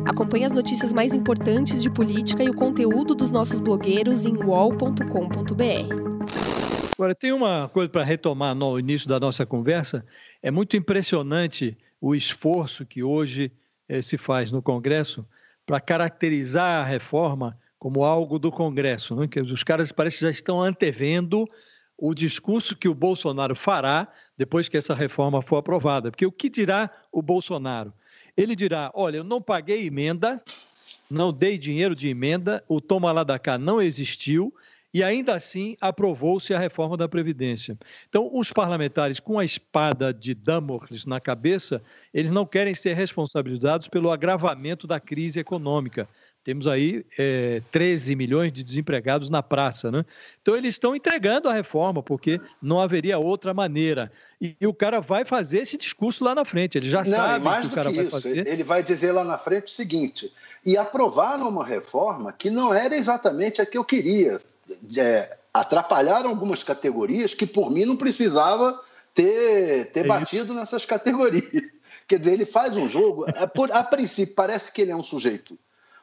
Acompanhe 0.06 0.44
as 0.44 0.52
notícias 0.52 0.92
mais 0.92 1.14
importantes 1.14 1.82
de 1.82 1.90
política 1.90 2.42
e 2.42 2.48
o 2.48 2.54
conteúdo 2.54 3.14
dos 3.14 3.32
nossos 3.32 3.58
blogueiros 3.58 4.24
em 4.24 4.36
wall.com.br. 4.36 5.02
Agora, 6.96 7.14
tem 7.14 7.32
uma 7.32 7.68
coisa 7.68 7.90
para 7.90 8.02
retomar 8.04 8.54
no 8.54 8.78
início 8.78 9.08
da 9.08 9.20
nossa 9.20 9.44
conversa. 9.44 10.04
É 10.42 10.50
muito 10.50 10.76
impressionante 10.76 11.76
o 12.00 12.14
esforço 12.14 12.84
que 12.84 13.02
hoje 13.02 13.52
eh, 13.88 14.02
se 14.02 14.16
faz 14.16 14.50
no 14.50 14.62
Congresso 14.62 15.26
para 15.64 15.80
caracterizar 15.80 16.80
a 16.80 16.84
reforma 16.84 17.58
como 17.78 18.04
algo 18.04 18.38
do 18.38 18.50
Congresso, 18.50 19.14
né? 19.14 19.28
que 19.28 19.40
os 19.40 19.62
caras 19.62 19.92
parece 19.92 20.20
já 20.20 20.30
estão 20.30 20.62
antevendo 20.62 21.46
o 21.98 22.14
discurso 22.14 22.76
que 22.76 22.88
o 22.88 22.94
Bolsonaro 22.94 23.54
fará 23.54 24.08
depois 24.36 24.68
que 24.68 24.76
essa 24.76 24.94
reforma 24.94 25.42
for 25.42 25.56
aprovada. 25.56 26.10
Porque 26.10 26.26
o 26.26 26.32
que 26.32 26.48
dirá 26.48 26.90
o 27.10 27.22
Bolsonaro? 27.22 27.92
Ele 28.36 28.54
dirá: 28.54 28.90
olha, 28.94 29.18
eu 29.18 29.24
não 29.24 29.40
paguei 29.40 29.86
emenda, 29.86 30.42
não 31.10 31.32
dei 31.32 31.56
dinheiro 31.56 31.94
de 31.94 32.08
emenda, 32.08 32.62
o 32.68 32.80
toma 32.80 33.12
lá 33.12 33.24
da 33.24 33.38
cá 33.38 33.56
não 33.56 33.80
existiu, 33.80 34.54
e 34.96 35.04
ainda 35.04 35.34
assim 35.34 35.76
aprovou-se 35.78 36.54
a 36.54 36.58
reforma 36.58 36.96
da 36.96 37.06
Previdência. 37.06 37.76
Então, 38.08 38.30
os 38.32 38.50
parlamentares, 38.50 39.20
com 39.20 39.38
a 39.38 39.44
espada 39.44 40.10
de 40.10 40.34
Damocles 40.34 41.04
na 41.04 41.20
cabeça, 41.20 41.82
eles 42.14 42.30
não 42.30 42.46
querem 42.46 42.72
ser 42.72 42.94
responsabilizados 42.94 43.88
pelo 43.88 44.10
agravamento 44.10 44.86
da 44.86 44.98
crise 44.98 45.38
econômica. 45.38 46.08
Temos 46.42 46.66
aí 46.66 47.04
é, 47.18 47.60
13 47.70 48.16
milhões 48.16 48.50
de 48.50 48.64
desempregados 48.64 49.28
na 49.28 49.42
praça. 49.42 49.90
Né? 49.90 50.02
Então, 50.40 50.56
eles 50.56 50.76
estão 50.76 50.96
entregando 50.96 51.50
a 51.50 51.52
reforma, 51.52 52.02
porque 52.02 52.40
não 52.62 52.80
haveria 52.80 53.18
outra 53.18 53.52
maneira. 53.52 54.10
E, 54.40 54.56
e 54.58 54.66
o 54.66 54.72
cara 54.72 54.98
vai 54.98 55.26
fazer 55.26 55.58
esse 55.58 55.76
discurso 55.76 56.24
lá 56.24 56.34
na 56.34 56.46
frente. 56.46 56.78
Ele 56.78 56.88
já 56.88 57.04
não, 57.04 57.04
sabe 57.04 57.46
o 57.46 57.60
que 57.60 57.66
o 57.66 57.70
cara 57.70 57.90
que 57.90 57.96
vai 57.96 58.06
isso, 58.06 58.18
fazer. 58.18 58.46
Ele 58.46 58.64
vai 58.64 58.82
dizer 58.82 59.12
lá 59.12 59.24
na 59.24 59.36
frente 59.36 59.66
o 59.66 59.70
seguinte: 59.70 60.32
e 60.64 60.74
aprovaram 60.74 61.50
uma 61.50 61.66
reforma 61.66 62.32
que 62.32 62.48
não 62.48 62.72
era 62.72 62.96
exatamente 62.96 63.60
a 63.60 63.66
que 63.66 63.76
eu 63.76 63.84
queria 63.84 64.40
é, 64.96 65.36
atrapalharam 65.52 66.30
algumas 66.30 66.62
categorias 66.62 67.34
que, 67.34 67.46
por 67.46 67.70
mim, 67.70 67.84
não 67.84 67.96
precisava 67.96 68.80
ter, 69.14 69.90
ter 69.92 70.00
é 70.00 70.08
batido 70.08 70.44
isso. 70.44 70.54
nessas 70.54 70.84
categorias. 70.84 71.70
Quer 72.06 72.18
dizer, 72.18 72.32
ele 72.34 72.44
faz 72.44 72.76
um 72.76 72.88
jogo, 72.88 73.24
a, 73.28 73.46
por, 73.46 73.72
a 73.72 73.82
princípio, 73.82 74.34
parece 74.34 74.70
que 74.70 74.82
ele 74.82 74.92
é 74.92 74.96
um 74.96 75.02
sujeito. 75.02 75.58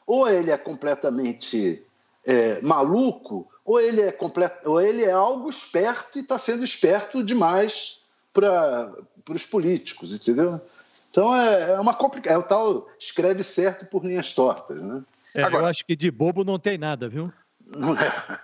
Ou 0.06 0.28
ele 0.28 0.52
é 0.52 0.58
completamente 0.58 1.82
é, 2.26 2.62
maluco, 2.62 3.48
ou 3.64 3.80
ele 3.80 4.02
é, 4.02 4.12
complet, 4.12 4.52
ou 4.66 4.82
ele 4.82 5.04
é 5.04 5.12
algo 5.12 5.50
esperto 5.50 6.18
e 6.18 6.22
está 6.22 6.38
sendo 6.38 6.64
esperto 6.64 7.24
demais 7.24 8.02
para 8.34 8.92
os 9.30 9.46
políticos, 9.46 10.14
entendeu? 10.14 10.60
Então 11.10 11.34
é, 11.34 11.74
é 11.74 11.80
uma 11.80 11.94
complicação. 11.94 12.42
É 12.42 12.44
o 12.44 12.48
tal 12.48 12.88
escreve 13.00 13.44
certo 13.44 13.86
por 13.86 14.04
linhas 14.04 14.34
tortas, 14.34 14.82
né? 14.82 15.04
É, 15.36 15.44
Agora, 15.44 15.64
eu 15.64 15.68
acho 15.68 15.86
que 15.86 15.96
de 15.96 16.12
bobo 16.12 16.44
não 16.44 16.60
tem 16.60 16.78
nada, 16.78 17.08
viu? 17.08 17.32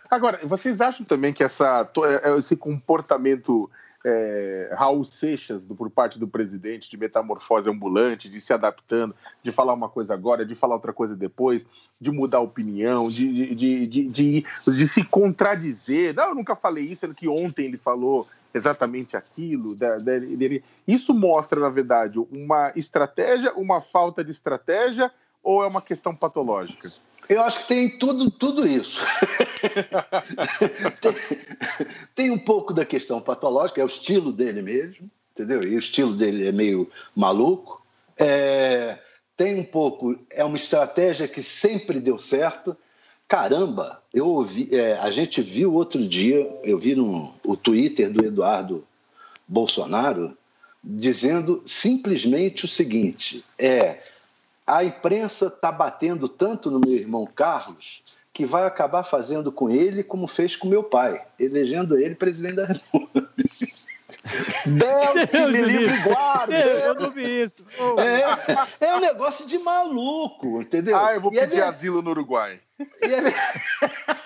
Agora, 0.09 0.39
vocês 0.43 0.81
acham 0.81 1.05
também 1.05 1.33
que 1.33 1.43
essa, 1.43 1.89
é, 2.23 2.37
esse 2.37 2.55
comportamento 2.55 3.69
é, 4.03 4.69
Raul 4.73 5.03
Seixas 5.03 5.65
do, 5.65 5.75
por 5.75 5.89
parte 5.89 6.17
do 6.17 6.27
presidente 6.27 6.89
de 6.89 6.97
metamorfose 6.97 7.69
ambulante, 7.69 8.29
de 8.29 8.39
se 8.39 8.53
adaptando, 8.53 9.15
de 9.43 9.51
falar 9.51 9.73
uma 9.73 9.89
coisa 9.89 10.13
agora, 10.13 10.45
de 10.45 10.55
falar 10.55 10.75
outra 10.75 10.93
coisa 10.93 11.15
depois, 11.15 11.65
de 11.99 12.11
mudar 12.11 12.37
a 12.37 12.41
opinião, 12.41 13.09
de, 13.09 13.55
de, 13.55 13.87
de, 13.87 14.07
de, 14.07 14.45
de 14.67 14.87
se 14.87 15.03
contradizer. 15.03 16.15
Não, 16.15 16.29
eu 16.29 16.35
nunca 16.35 16.55
falei 16.55 16.85
isso, 16.85 17.01
sendo 17.01 17.15
que 17.15 17.27
ontem 17.27 17.65
ele 17.65 17.77
falou 17.77 18.27
exatamente 18.53 19.17
aquilo. 19.17 19.75
Dele. 19.75 20.63
Isso 20.87 21.13
mostra, 21.13 21.59
na 21.59 21.69
verdade, 21.69 22.19
uma 22.31 22.71
estratégia, 22.75 23.53
uma 23.53 23.81
falta 23.81 24.23
de 24.23 24.31
estratégia 24.31 25.11
ou 25.43 25.63
é 25.63 25.67
uma 25.67 25.82
questão 25.82 26.15
patológica? 26.15 26.91
Eu 27.28 27.41
acho 27.41 27.60
que 27.60 27.67
tem 27.67 27.97
tudo, 27.99 28.32
tudo 28.32 28.67
isso. 28.67 29.06
tem, 30.99 31.13
tem, 32.15 32.32
um 32.32 32.39
pouco 32.39 32.73
da 32.73 32.84
questão 32.84 33.21
patológica, 33.21 33.80
é 33.80 33.84
o 33.84 33.88
estilo 33.88 34.34
dele 34.34 34.63
mesmo, 34.63 35.10
entendeu? 35.32 35.63
E 35.63 35.75
o 35.75 35.80
estilo 35.80 36.15
dele 36.15 36.47
é 36.47 36.52
meio 36.52 36.89
maluco. 37.15 37.86
É, 38.17 38.97
tem 39.38 39.60
um 39.60 39.63
pouco, 39.63 40.19
é 40.30 40.43
uma 40.43 40.58
estratégia 40.58 41.28
que 41.28 41.43
sempre 41.43 41.99
deu 41.99 42.17
certo. 42.17 42.75
Caramba, 43.28 44.02
eu 44.12 44.28
ouvi, 44.28 44.75
é, 44.75 44.97
a 44.97 45.12
gente 45.12 45.39
viu 45.39 45.73
outro 45.75 46.06
dia, 46.08 46.60
eu 46.63 46.80
vi 46.80 46.95
no 46.95 47.32
o 47.45 47.56
Twitter 47.56 48.12
do 48.12 48.25
Eduardo 48.25 48.84
Bolsonaro 49.47 50.36
dizendo 50.84 51.62
simplesmente 51.63 52.65
o 52.65 52.67
seguinte: 52.67 53.45
é 53.58 53.97
a 54.69 54.84
imprensa 54.84 55.47
está 55.47 55.71
batendo 55.71 56.29
tanto 56.29 56.69
no 56.69 56.79
meu 56.79 56.93
irmão 56.93 57.25
Carlos 57.25 58.03
que 58.32 58.45
vai 58.45 58.65
acabar 58.65 59.03
fazendo 59.03 59.51
com 59.51 59.69
ele 59.69 60.03
como 60.03 60.27
fez 60.27 60.55
com 60.55 60.67
meu 60.67 60.84
pai, 60.84 61.21
elegendo 61.39 61.97
ele 61.97 62.15
presidente 62.15 62.55
da 62.55 62.65
República. 62.65 63.29
Deus 64.65 65.49
me 65.51 65.62
livre 65.62 65.97
guarda! 66.03 66.55
Eu 66.55 66.95
não 66.95 67.12
vi 67.12 67.41
isso. 67.41 67.65
É, 68.79 68.86
é 68.86 68.95
um 68.95 68.99
negócio 68.99 69.47
de 69.47 69.58
maluco, 69.58 70.62
entendeu? 70.62 70.95
Ah, 70.95 71.13
eu 71.13 71.21
vou 71.21 71.34
e 71.34 71.39
pedir 71.39 71.60
é... 71.60 71.63
asilo 71.63 72.01
no 72.01 72.12
Uruguai. 72.12 72.60
E 72.79 73.05
é... 73.05 73.34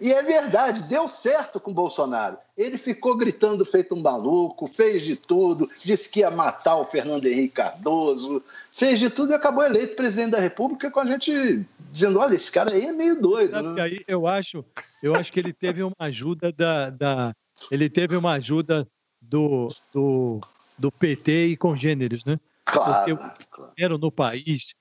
E 0.00 0.12
é 0.12 0.22
verdade, 0.22 0.82
deu 0.84 1.08
certo 1.08 1.58
com 1.58 1.70
o 1.70 1.74
Bolsonaro. 1.74 2.36
Ele 2.56 2.76
ficou 2.76 3.16
gritando 3.16 3.64
feito 3.64 3.94
um 3.94 4.02
maluco, 4.02 4.66
fez 4.66 5.02
de 5.02 5.16
tudo, 5.16 5.66
disse 5.82 6.08
que 6.08 6.20
ia 6.20 6.30
matar 6.30 6.76
o 6.76 6.84
Fernando 6.84 7.26
Henrique 7.26 7.54
Cardoso, 7.54 8.42
fez 8.70 8.98
de 8.98 9.08
tudo 9.08 9.32
e 9.32 9.34
acabou 9.34 9.64
eleito 9.64 9.96
presidente 9.96 10.32
da 10.32 10.40
República 10.40 10.90
com 10.90 11.00
a 11.00 11.06
gente 11.06 11.66
dizendo: 11.90 12.18
olha, 12.18 12.34
esse 12.34 12.52
cara 12.52 12.72
aí 12.72 12.84
é 12.84 12.92
meio 12.92 13.20
doido. 13.20 13.74
Né? 13.74 13.82
aí 13.82 14.04
eu 14.06 14.26
acho, 14.26 14.64
eu 15.02 15.14
acho 15.14 15.32
que 15.32 15.40
ele 15.40 15.52
teve 15.52 15.82
uma 15.82 15.96
ajuda 15.98 16.52
da. 16.52 16.90
da 16.90 17.34
ele 17.70 17.88
teve 17.88 18.16
uma 18.16 18.32
ajuda 18.32 18.86
do, 19.20 19.74
do, 19.92 20.40
do 20.78 20.92
PT 20.92 21.46
e 21.46 21.56
congêneres, 21.56 22.22
né? 22.24 22.38
Claro, 22.66 23.16
Porque 23.16 23.40
claro. 23.50 23.98
no 23.98 24.12
país. 24.12 24.74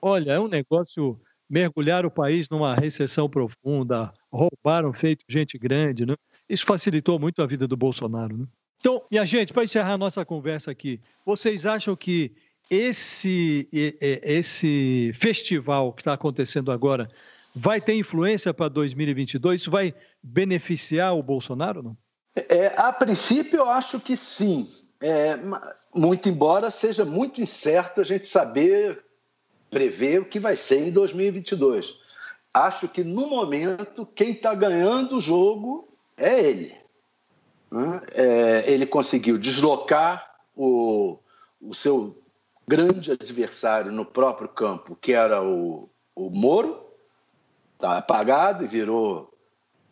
Olha, 0.00 0.32
é 0.32 0.40
um 0.40 0.48
negócio 0.48 1.20
mergulhar 1.48 2.06
o 2.06 2.10
país 2.10 2.48
numa 2.48 2.74
recessão 2.74 3.28
profunda, 3.28 4.12
roubaram 4.32 4.92
feito 4.92 5.24
gente 5.28 5.58
grande, 5.58 6.06
né? 6.06 6.16
Isso 6.48 6.64
facilitou 6.64 7.18
muito 7.18 7.42
a 7.42 7.46
vida 7.46 7.66
do 7.66 7.76
Bolsonaro, 7.76 8.36
né? 8.36 8.46
Então, 8.78 9.02
minha 9.10 9.26
gente, 9.26 9.52
para 9.52 9.64
encerrar 9.64 9.92
a 9.92 9.98
nossa 9.98 10.24
conversa 10.24 10.70
aqui, 10.70 10.98
vocês 11.24 11.66
acham 11.66 11.94
que 11.94 12.32
esse, 12.70 13.68
esse 14.00 15.12
festival 15.14 15.92
que 15.92 16.00
está 16.00 16.14
acontecendo 16.14 16.72
agora 16.72 17.10
vai 17.54 17.80
ter 17.80 17.94
influência 17.94 18.54
para 18.54 18.68
2022? 18.68 19.60
Isso 19.60 19.70
vai 19.70 19.94
beneficiar 20.22 21.14
o 21.14 21.22
Bolsonaro, 21.22 21.82
não? 21.82 21.96
É, 22.48 22.72
a 22.76 22.92
princípio, 22.92 23.58
eu 23.58 23.68
acho 23.68 24.00
que 24.00 24.16
sim. 24.16 24.70
É, 25.02 25.36
muito 25.94 26.28
embora 26.28 26.70
seja 26.70 27.04
muito 27.04 27.40
incerto 27.40 28.00
a 28.00 28.04
gente 28.04 28.28
saber 28.28 29.02
prever 29.70 30.20
o 30.20 30.24
que 30.24 30.38
vai 30.38 30.56
ser 30.56 30.86
em 30.86 30.90
2022. 30.90 31.96
Acho 32.52 32.88
que 32.88 33.04
no 33.04 33.28
momento 33.28 34.04
quem 34.06 34.32
está 34.32 34.54
ganhando 34.54 35.16
o 35.16 35.20
jogo 35.20 35.88
é 36.16 36.40
ele. 36.40 36.76
Né? 37.70 38.02
É, 38.12 38.64
ele 38.70 38.86
conseguiu 38.86 39.38
deslocar 39.38 40.38
o, 40.56 41.18
o 41.60 41.74
seu 41.74 42.20
grande 42.66 43.12
adversário 43.12 43.92
no 43.92 44.04
próprio 44.04 44.48
campo, 44.48 44.96
que 45.00 45.12
era 45.12 45.42
o, 45.42 45.88
o 46.14 46.30
Moro, 46.30 46.86
está 47.74 47.98
apagado 47.98 48.64
e 48.64 48.68
virou, 48.68 49.32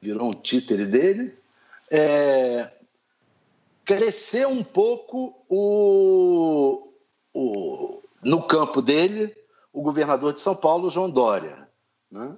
virou 0.01 0.29
um 0.29 0.35
títere 0.35 0.87
dele. 0.87 1.37
É, 1.91 2.71
cresceu 3.85 4.51
um 4.51 4.63
pouco 4.63 5.35
o, 5.49 6.93
o, 7.33 8.03
no 8.23 8.43
campo 8.43 8.83
dele 8.83 9.35
o 9.73 9.81
governador 9.81 10.35
de 10.35 10.41
São 10.41 10.55
Paulo, 10.55 10.91
João 10.91 11.09
Dória. 11.09 11.69
Né? 12.11 12.37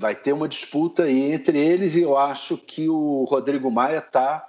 Vai 0.00 0.16
ter 0.16 0.32
uma 0.32 0.48
disputa 0.48 1.02
aí 1.02 1.30
entre 1.30 1.58
eles 1.58 1.94
e 1.94 2.00
eu 2.00 2.16
acho 2.16 2.56
que 2.56 2.88
o 2.88 3.24
Rodrigo 3.24 3.70
Maia 3.70 3.98
está 3.98 4.48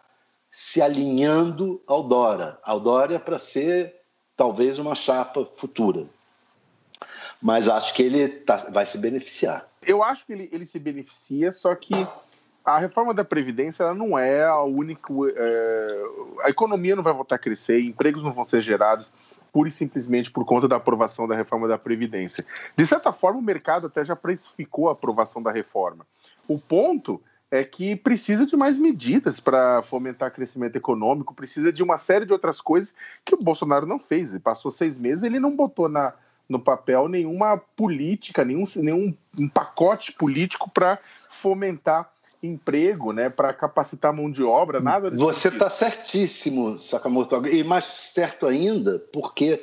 se 0.49 0.81
alinhando 0.81 1.83
ao 1.85 2.03
Dória, 2.03 2.57
ao 2.63 2.79
Dória 2.79 3.19
para 3.19 3.37
ser 3.37 3.93
talvez 4.37 4.79
uma 4.79 4.95
chapa 4.95 5.45
futura. 5.53 6.05
Mas 7.41 7.67
acho 7.67 7.93
que 7.93 8.01
ele 8.01 8.29
tá, 8.29 8.55
vai 8.71 8.85
se 8.85 8.97
beneficiar. 8.97 9.69
Eu 9.81 10.01
acho 10.01 10.25
que 10.25 10.31
ele, 10.31 10.47
ele 10.53 10.65
se 10.65 10.79
beneficia, 10.79 11.51
só 11.51 11.75
que 11.75 12.07
a 12.63 12.77
reforma 12.77 13.13
da 13.13 13.23
Previdência 13.23 13.83
ela 13.83 13.93
não 13.93 14.17
é 14.17 14.45
a 14.45 14.61
única. 14.61 15.11
É, 15.35 16.03
a 16.43 16.49
economia 16.49 16.95
não 16.95 17.03
vai 17.03 17.13
voltar 17.13 17.35
a 17.35 17.39
crescer, 17.39 17.81
empregos 17.81 18.23
não 18.23 18.31
vão 18.31 18.43
ser 18.43 18.61
gerados 18.61 19.11
pura 19.51 19.67
e 19.67 19.71
simplesmente 19.71 20.31
por 20.31 20.45
conta 20.45 20.67
da 20.67 20.77
aprovação 20.77 21.27
da 21.27 21.35
reforma 21.35 21.67
da 21.67 21.77
Previdência. 21.77 22.45
De 22.75 22.85
certa 22.85 23.11
forma, 23.11 23.39
o 23.39 23.43
mercado 23.43 23.87
até 23.87 24.03
já 24.05 24.15
precificou 24.15 24.89
a 24.89 24.93
aprovação 24.93 25.41
da 25.41 25.51
reforma. 25.51 26.05
O 26.47 26.57
ponto 26.57 27.21
é 27.49 27.63
que 27.65 27.97
precisa 27.97 28.45
de 28.45 28.55
mais 28.55 28.77
medidas 28.77 29.41
para 29.41 29.81
fomentar 29.81 30.31
crescimento 30.31 30.77
econômico, 30.77 31.35
precisa 31.35 31.71
de 31.71 31.83
uma 31.83 31.97
série 31.97 32.25
de 32.25 32.31
outras 32.31 32.61
coisas 32.61 32.93
que 33.25 33.35
o 33.35 33.43
Bolsonaro 33.43 33.85
não 33.85 33.99
fez. 33.99 34.31
Ele 34.31 34.39
passou 34.39 34.71
seis 34.71 34.97
meses, 34.97 35.23
ele 35.23 35.39
não 35.39 35.53
botou 35.53 35.89
na, 35.89 36.13
no 36.47 36.59
papel 36.59 37.09
nenhuma 37.09 37.57
política, 37.57 38.45
nenhum, 38.45 38.63
nenhum 38.77 39.13
um 39.37 39.49
pacote 39.49 40.13
político 40.13 40.69
para 40.69 40.97
fomentar 41.29 42.09
emprego, 42.43 43.11
né, 43.11 43.29
para 43.29 43.53
capacitar 43.53 44.13
mão 44.13 44.31
de 44.31 44.43
obra, 44.43 44.79
nada 44.79 45.11
Você 45.11 45.49
está 45.49 45.69
certíssimo, 45.69 46.77
Sakamoto. 46.79 47.47
E 47.47 47.63
mais 47.63 47.85
certo 47.85 48.47
ainda, 48.47 48.99
porque 49.13 49.61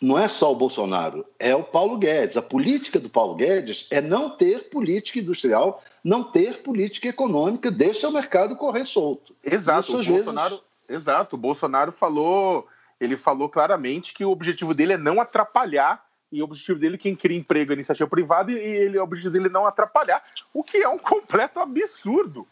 não 0.00 0.18
é 0.18 0.28
só 0.28 0.52
o 0.52 0.56
Bolsonaro, 0.56 1.24
é 1.38 1.54
o 1.54 1.64
Paulo 1.64 1.96
Guedes. 1.96 2.36
A 2.36 2.42
política 2.42 3.00
do 3.00 3.08
Paulo 3.08 3.34
Guedes 3.34 3.86
é 3.90 4.00
não 4.00 4.30
ter 4.30 4.68
política 4.68 5.18
industrial, 5.18 5.82
não 6.04 6.22
ter 6.22 6.62
política 6.62 7.08
econômica, 7.08 7.70
deixa 7.70 8.08
o 8.08 8.12
mercado 8.12 8.56
correr 8.56 8.84
solto. 8.84 9.34
Exato, 9.42 10.00
Isso, 10.00 10.12
o 10.12 10.14
Bolsonaro, 10.14 10.50
vezes... 10.50 11.02
exato, 11.02 11.36
o 11.36 11.38
Bolsonaro 11.38 11.92
falou, 11.92 12.66
ele 13.00 13.16
falou 13.16 13.48
claramente 13.48 14.14
que 14.14 14.24
o 14.24 14.30
objetivo 14.30 14.74
dele 14.74 14.92
é 14.92 14.98
não 14.98 15.20
atrapalhar 15.20 16.07
e 16.30 16.42
o 16.42 16.44
objetivo 16.44 16.78
dele, 16.78 16.98
quem 16.98 17.16
cria 17.16 17.38
emprego 17.38 17.72
é 17.72 17.74
iniciativa 17.74 18.08
privada, 18.08 18.52
e 18.52 18.56
ele, 18.56 18.98
o 18.98 19.02
objetivo 19.02 19.32
dele 19.32 19.46
é 19.46 19.50
não 19.50 19.66
atrapalhar, 19.66 20.22
o 20.52 20.62
que 20.62 20.78
é 20.78 20.88
um 20.88 20.98
completo 20.98 21.58
absurdo. 21.58 22.46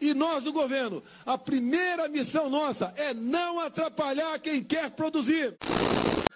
E 0.00 0.14
nós 0.14 0.44
do 0.44 0.52
governo, 0.52 1.02
a 1.26 1.36
primeira 1.36 2.08
missão 2.08 2.48
nossa 2.48 2.92
é 2.96 3.12
não 3.14 3.60
atrapalhar 3.60 4.38
quem 4.38 4.62
quer 4.62 4.90
produzir. 4.90 5.56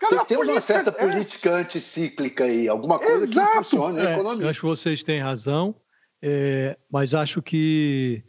Tem 0.08 0.18
que 0.18 0.26
ter 0.26 0.36
uma 0.36 0.60
certa 0.60 0.90
é... 0.90 0.92
política 0.92 1.54
anticíclica 1.54 2.44
aí, 2.44 2.68
alguma 2.68 2.98
coisa 2.98 3.24
Exato. 3.24 3.50
que 3.50 3.56
funcione 3.58 4.00
a 4.00 4.10
é, 4.10 4.14
economia. 4.14 4.46
Eu 4.46 4.50
acho 4.50 4.60
que 4.60 4.66
vocês 4.66 5.04
têm 5.04 5.20
razão, 5.20 5.76
é, 6.20 6.76
mas 6.90 7.14
acho 7.14 7.40
que 7.40 8.24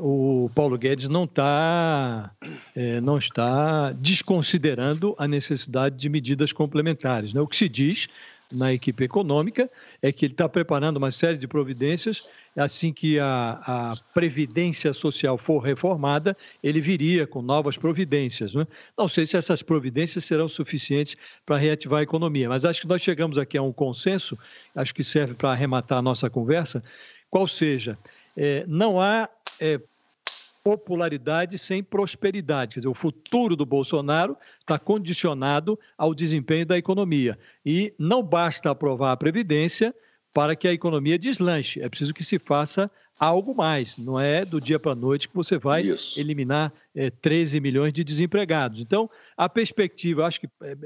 o 0.00 0.50
Paulo 0.54 0.76
Guedes 0.76 1.08
não 1.08 1.24
está 1.24 2.30
é, 2.74 3.00
não 3.00 3.16
está 3.16 3.92
desconsiderando 3.92 5.14
a 5.18 5.26
necessidade 5.26 5.96
de 5.96 6.08
medidas 6.08 6.52
complementares. 6.52 7.32
Né? 7.32 7.40
O 7.40 7.46
que 7.46 7.56
se 7.56 7.68
diz 7.68 8.08
na 8.52 8.72
equipe 8.72 9.04
econômica 9.04 9.70
é 10.00 10.10
que 10.10 10.24
ele 10.24 10.32
está 10.32 10.48
preparando 10.48 10.96
uma 10.96 11.10
série 11.10 11.36
de 11.36 11.46
providências. 11.46 12.24
Assim 12.56 12.92
que 12.92 13.18
a, 13.20 13.60
a 13.64 13.96
Previdência 14.12 14.92
Social 14.92 15.38
for 15.38 15.60
reformada, 15.60 16.36
ele 16.62 16.80
viria 16.80 17.26
com 17.26 17.40
novas 17.40 17.76
providências. 17.76 18.54
Né? 18.54 18.66
Não 18.96 19.06
sei 19.06 19.26
se 19.26 19.36
essas 19.36 19.62
providências 19.62 20.24
serão 20.24 20.48
suficientes 20.48 21.16
para 21.46 21.56
reativar 21.56 22.00
a 22.00 22.02
economia, 22.02 22.48
mas 22.48 22.64
acho 22.64 22.80
que 22.80 22.88
nós 22.88 23.02
chegamos 23.02 23.38
aqui 23.38 23.56
a 23.56 23.62
um 23.62 23.72
consenso, 23.72 24.36
acho 24.74 24.94
que 24.94 25.04
serve 25.04 25.34
para 25.34 25.50
arrematar 25.50 25.98
a 25.98 26.02
nossa 26.02 26.28
conversa, 26.28 26.82
qual 27.30 27.46
seja, 27.46 27.96
é, 28.38 28.64
não 28.68 29.00
há 29.00 29.28
é, 29.60 29.80
popularidade 30.62 31.58
sem 31.58 31.82
prosperidade. 31.82 32.74
Quer 32.74 32.80
dizer, 32.80 32.88
o 32.88 32.94
futuro 32.94 33.56
do 33.56 33.66
Bolsonaro 33.66 34.36
está 34.60 34.78
condicionado 34.78 35.78
ao 35.96 36.14
desempenho 36.14 36.64
da 36.64 36.78
economia. 36.78 37.36
E 37.66 37.92
não 37.98 38.22
basta 38.22 38.70
aprovar 38.70 39.10
a 39.10 39.16
Previdência, 39.16 39.92
para 40.32 40.54
que 40.54 40.68
a 40.68 40.72
economia 40.72 41.18
deslanche. 41.18 41.80
É 41.80 41.88
preciso 41.88 42.14
que 42.14 42.22
se 42.22 42.38
faça 42.38 42.88
algo 43.18 43.54
mais. 43.54 43.98
Não 43.98 44.18
é 44.18 44.44
do 44.44 44.60
dia 44.60 44.78
para 44.78 44.92
a 44.92 44.94
noite 44.94 45.28
que 45.28 45.34
você 45.34 45.58
vai 45.58 45.82
Isso. 45.82 46.18
eliminar 46.18 46.72
é, 46.94 47.10
13 47.10 47.60
milhões 47.60 47.92
de 47.92 48.04
desempregados. 48.04 48.80
Então, 48.80 49.10
a 49.36 49.48
perspectiva, 49.48 50.26
acho 50.26 50.40
que 50.40 50.48
é, 50.62 50.76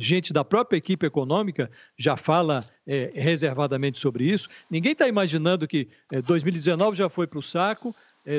gente 0.00 0.32
da 0.32 0.44
própria 0.44 0.76
equipe 0.76 1.06
econômica 1.06 1.70
já 1.96 2.16
fala 2.16 2.64
é, 2.86 3.12
reservadamente 3.14 3.98
sobre 3.98 4.24
isso. 4.24 4.48
Ninguém 4.70 4.92
está 4.92 5.06
imaginando 5.06 5.68
que 5.68 5.88
2019 6.24 6.94
é, 6.94 6.96
já 6.96 7.08
foi 7.08 7.26
para 7.26 7.38
o 7.38 7.42
saco, 7.42 7.94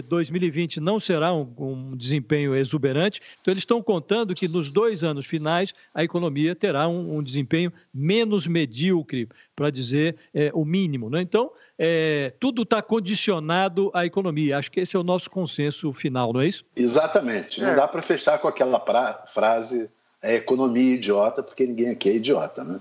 2020 0.08 0.78
é, 0.78 0.82
não 0.82 1.00
será 1.00 1.34
um, 1.34 1.52
um, 1.58 1.98
desempenho 1.98 2.56
exuberante. 2.56 3.22
Então, 3.42 3.52
eles 3.52 3.62
estão 3.62 3.82
contando 3.82 4.36
que 4.36 4.48
nos 4.48 4.72
dois 4.72 5.04
anos 5.04 5.26
finais 5.26 5.74
a 5.94 6.04
economia 6.04 6.56
terá 6.56 6.88
um, 6.88 7.18
um 7.18 7.24
desempenho 7.24 7.72
menos 7.94 8.48
medíocre, 8.48 9.28
para 9.56 9.70
dizer 9.70 10.16
é, 10.34 10.52
o 10.54 10.64
mínimo. 10.64 11.10
Né? 11.10 11.22
Então, 11.22 11.52
é, 11.78 12.34
tudo 12.40 12.62
está 12.62 12.82
condicionado 12.82 13.92
à 13.94 14.06
economia. 14.06 14.58
Acho 14.58 14.72
que 14.72 14.80
esse 14.80 14.96
é 14.96 15.00
o 15.00 15.04
nosso 15.04 15.30
consenso 15.30 15.92
final, 15.92 16.32
não 16.32 16.42
é 16.42 16.48
isso? 16.48 16.64
Exatamente. 16.76 17.62
Não 17.62 17.70
é. 17.70 17.76
dá 17.76 17.88
para 17.88 18.02
fechar 18.02 18.38
com 18.40 18.48
aquela 18.48 18.80
pra, 18.80 19.26
frase 19.28 19.90
é 20.22 20.36
economia 20.36 20.96
idiota, 20.96 21.42
porque 21.42 21.66
ninguém 21.66 21.90
aqui 21.90 22.10
é 22.10 22.16
idiota, 22.16 22.64
né? 22.64 22.80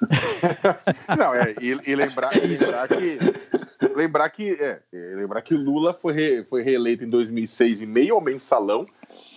Não, 1.16 1.34
é, 1.34 1.54
e, 1.60 1.90
e 1.90 1.94
lembrar, 1.94 2.36
e 2.36 2.46
lembrar 2.46 2.88
que 2.88 3.18
lembrar 3.94 4.30
que 4.30 4.52
é, 4.52 4.80
lembrar 4.92 5.42
que 5.42 5.54
Lula 5.54 5.94
foi, 5.94 6.12
re, 6.12 6.44
foi 6.44 6.62
reeleito 6.62 7.04
em 7.04 7.08
2006 7.08 7.82
e 7.82 7.86
meio 7.86 8.14
ao 8.14 8.20
mensalão 8.20 8.86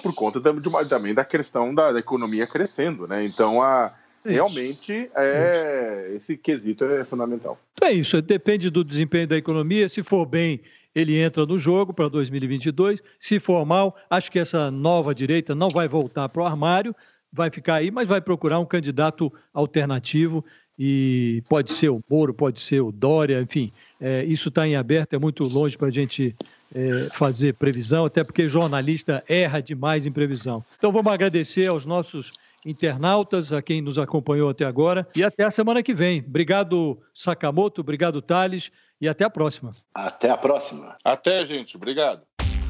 por 0.01 0.13
conta 0.13 0.39
de 0.39 0.67
uma, 0.67 0.85
também 0.85 1.13
da 1.13 1.25
questão 1.25 1.73
da, 1.73 1.91
da, 1.91 1.99
economia 1.99 2.47
crescendo, 2.47 3.07
né? 3.07 3.25
Então 3.25 3.61
a 3.61 3.93
realmente 4.23 5.09
é 5.15 6.11
esse 6.13 6.35
quesito 6.37 6.83
é 6.83 7.03
fundamental. 7.03 7.59
Então 7.73 7.87
é 7.87 7.93
isso, 7.93 8.21
depende 8.21 8.69
do 8.69 8.83
desempenho 8.83 9.27
da 9.27 9.37
economia. 9.37 9.87
Se 9.87 10.03
for 10.03 10.25
bem, 10.25 10.61
ele 10.93 11.17
entra 11.17 11.45
no 11.45 11.57
jogo 11.57 11.93
para 11.93 12.07
2022. 12.07 13.01
Se 13.19 13.39
for 13.39 13.65
mal, 13.65 13.95
acho 14.09 14.31
que 14.31 14.39
essa 14.39 14.69
nova 14.69 15.15
direita 15.15 15.55
não 15.55 15.69
vai 15.69 15.87
voltar 15.87 16.27
para 16.29 16.41
o 16.41 16.45
armário, 16.45 16.95
vai 17.31 17.49
ficar 17.49 17.75
aí, 17.75 17.91
mas 17.91 18.07
vai 18.07 18.21
procurar 18.21 18.59
um 18.59 18.65
candidato 18.65 19.31
alternativo 19.53 20.43
e 20.77 21.43
pode 21.49 21.73
ser 21.73 21.89
o 21.89 22.01
Moro, 22.09 22.33
pode 22.33 22.61
ser 22.61 22.81
o 22.81 22.91
Dória, 22.91 23.41
enfim, 23.41 23.71
é, 23.99 24.23
isso 24.23 24.49
está 24.49 24.67
em 24.67 24.75
aberto, 24.75 25.13
é 25.13 25.19
muito 25.19 25.43
longe 25.43 25.77
para 25.77 25.89
a 25.89 25.91
gente 25.91 26.35
é, 26.73 27.09
fazer 27.13 27.53
previsão, 27.55 28.05
até 28.05 28.23
porque 28.23 28.47
jornalista 28.47 29.23
erra 29.27 29.61
demais 29.61 30.07
em 30.07 30.11
previsão. 30.11 30.63
Então 30.77 30.91
vamos 30.91 31.11
agradecer 31.11 31.69
aos 31.69 31.85
nossos 31.85 32.31
internautas, 32.65 33.51
a 33.53 33.61
quem 33.61 33.81
nos 33.81 33.97
acompanhou 33.97 34.49
até 34.49 34.65
agora 34.65 35.07
e 35.15 35.23
até 35.23 35.43
a 35.43 35.51
semana 35.51 35.83
que 35.83 35.93
vem. 35.93 36.23
Obrigado, 36.25 36.99
Sakamoto, 37.13 37.81
obrigado, 37.81 38.21
Thales, 38.21 38.71
e 39.01 39.07
até 39.07 39.23
a 39.23 39.29
próxima. 39.29 39.71
Até 39.93 40.29
a 40.29 40.37
próxima. 40.37 40.97
Até, 41.03 41.45
gente. 41.45 41.75
Obrigado. 41.77 42.28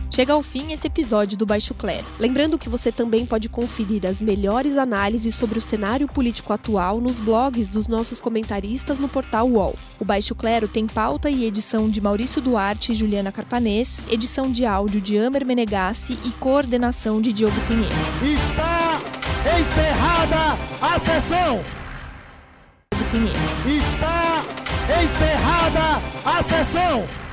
Chega 0.10 0.34
ao 0.34 0.42
fim 0.42 0.72
esse 0.72 0.88
episódio 0.88 1.38
do 1.38 1.46
Baixo 1.46 1.74
Clero. 1.74 2.06
Lembrando 2.20 2.58
que 2.58 2.68
você 2.68 2.92
também 2.92 3.26
pode 3.26 3.48
conferir 3.48 4.06
as 4.06 4.22
melhores 4.22 4.76
análises 4.76 5.36
sobre 5.36 5.60
o 5.60 5.62
cenário 5.62 6.08
político 6.08 6.52
atual 6.52 7.00
nos 7.00 7.20
blogs 7.20 7.70
dos 7.70 7.88
nossos 7.88 8.20
comentaristas 8.20 8.98
no 8.98 9.08
portal 9.08 9.48
UOL. 9.48 9.76
O 10.00 10.06
Baixo 10.06 10.34
Clero 10.34 10.68
tem 10.68 10.88
pauta 10.88 11.30
e 11.30 11.46
edição 11.46 11.90
de 11.90 12.02
Maurício 12.02 12.42
Duarte 12.42 12.92
e 12.92 12.96
Juliana 12.96 13.32
Carpanês, 13.32 14.02
edição 14.10 14.52
de 14.52 14.66
áudio 14.66 15.00
de 15.00 15.18
Amer 15.18 15.46
Menegassi 15.46 16.18
e 16.26 16.32
coordenação 16.32 17.22
de 17.22 17.32
Diogo 17.32 17.60
Pinheiro. 17.68 17.96
Está 18.24 19.00
encerrada 19.60 20.58
a 20.82 21.00
sessão! 21.00 21.64
Está 23.66 24.44
encerrada 25.04 26.02
a 26.26 26.44
sessão! 26.44 27.29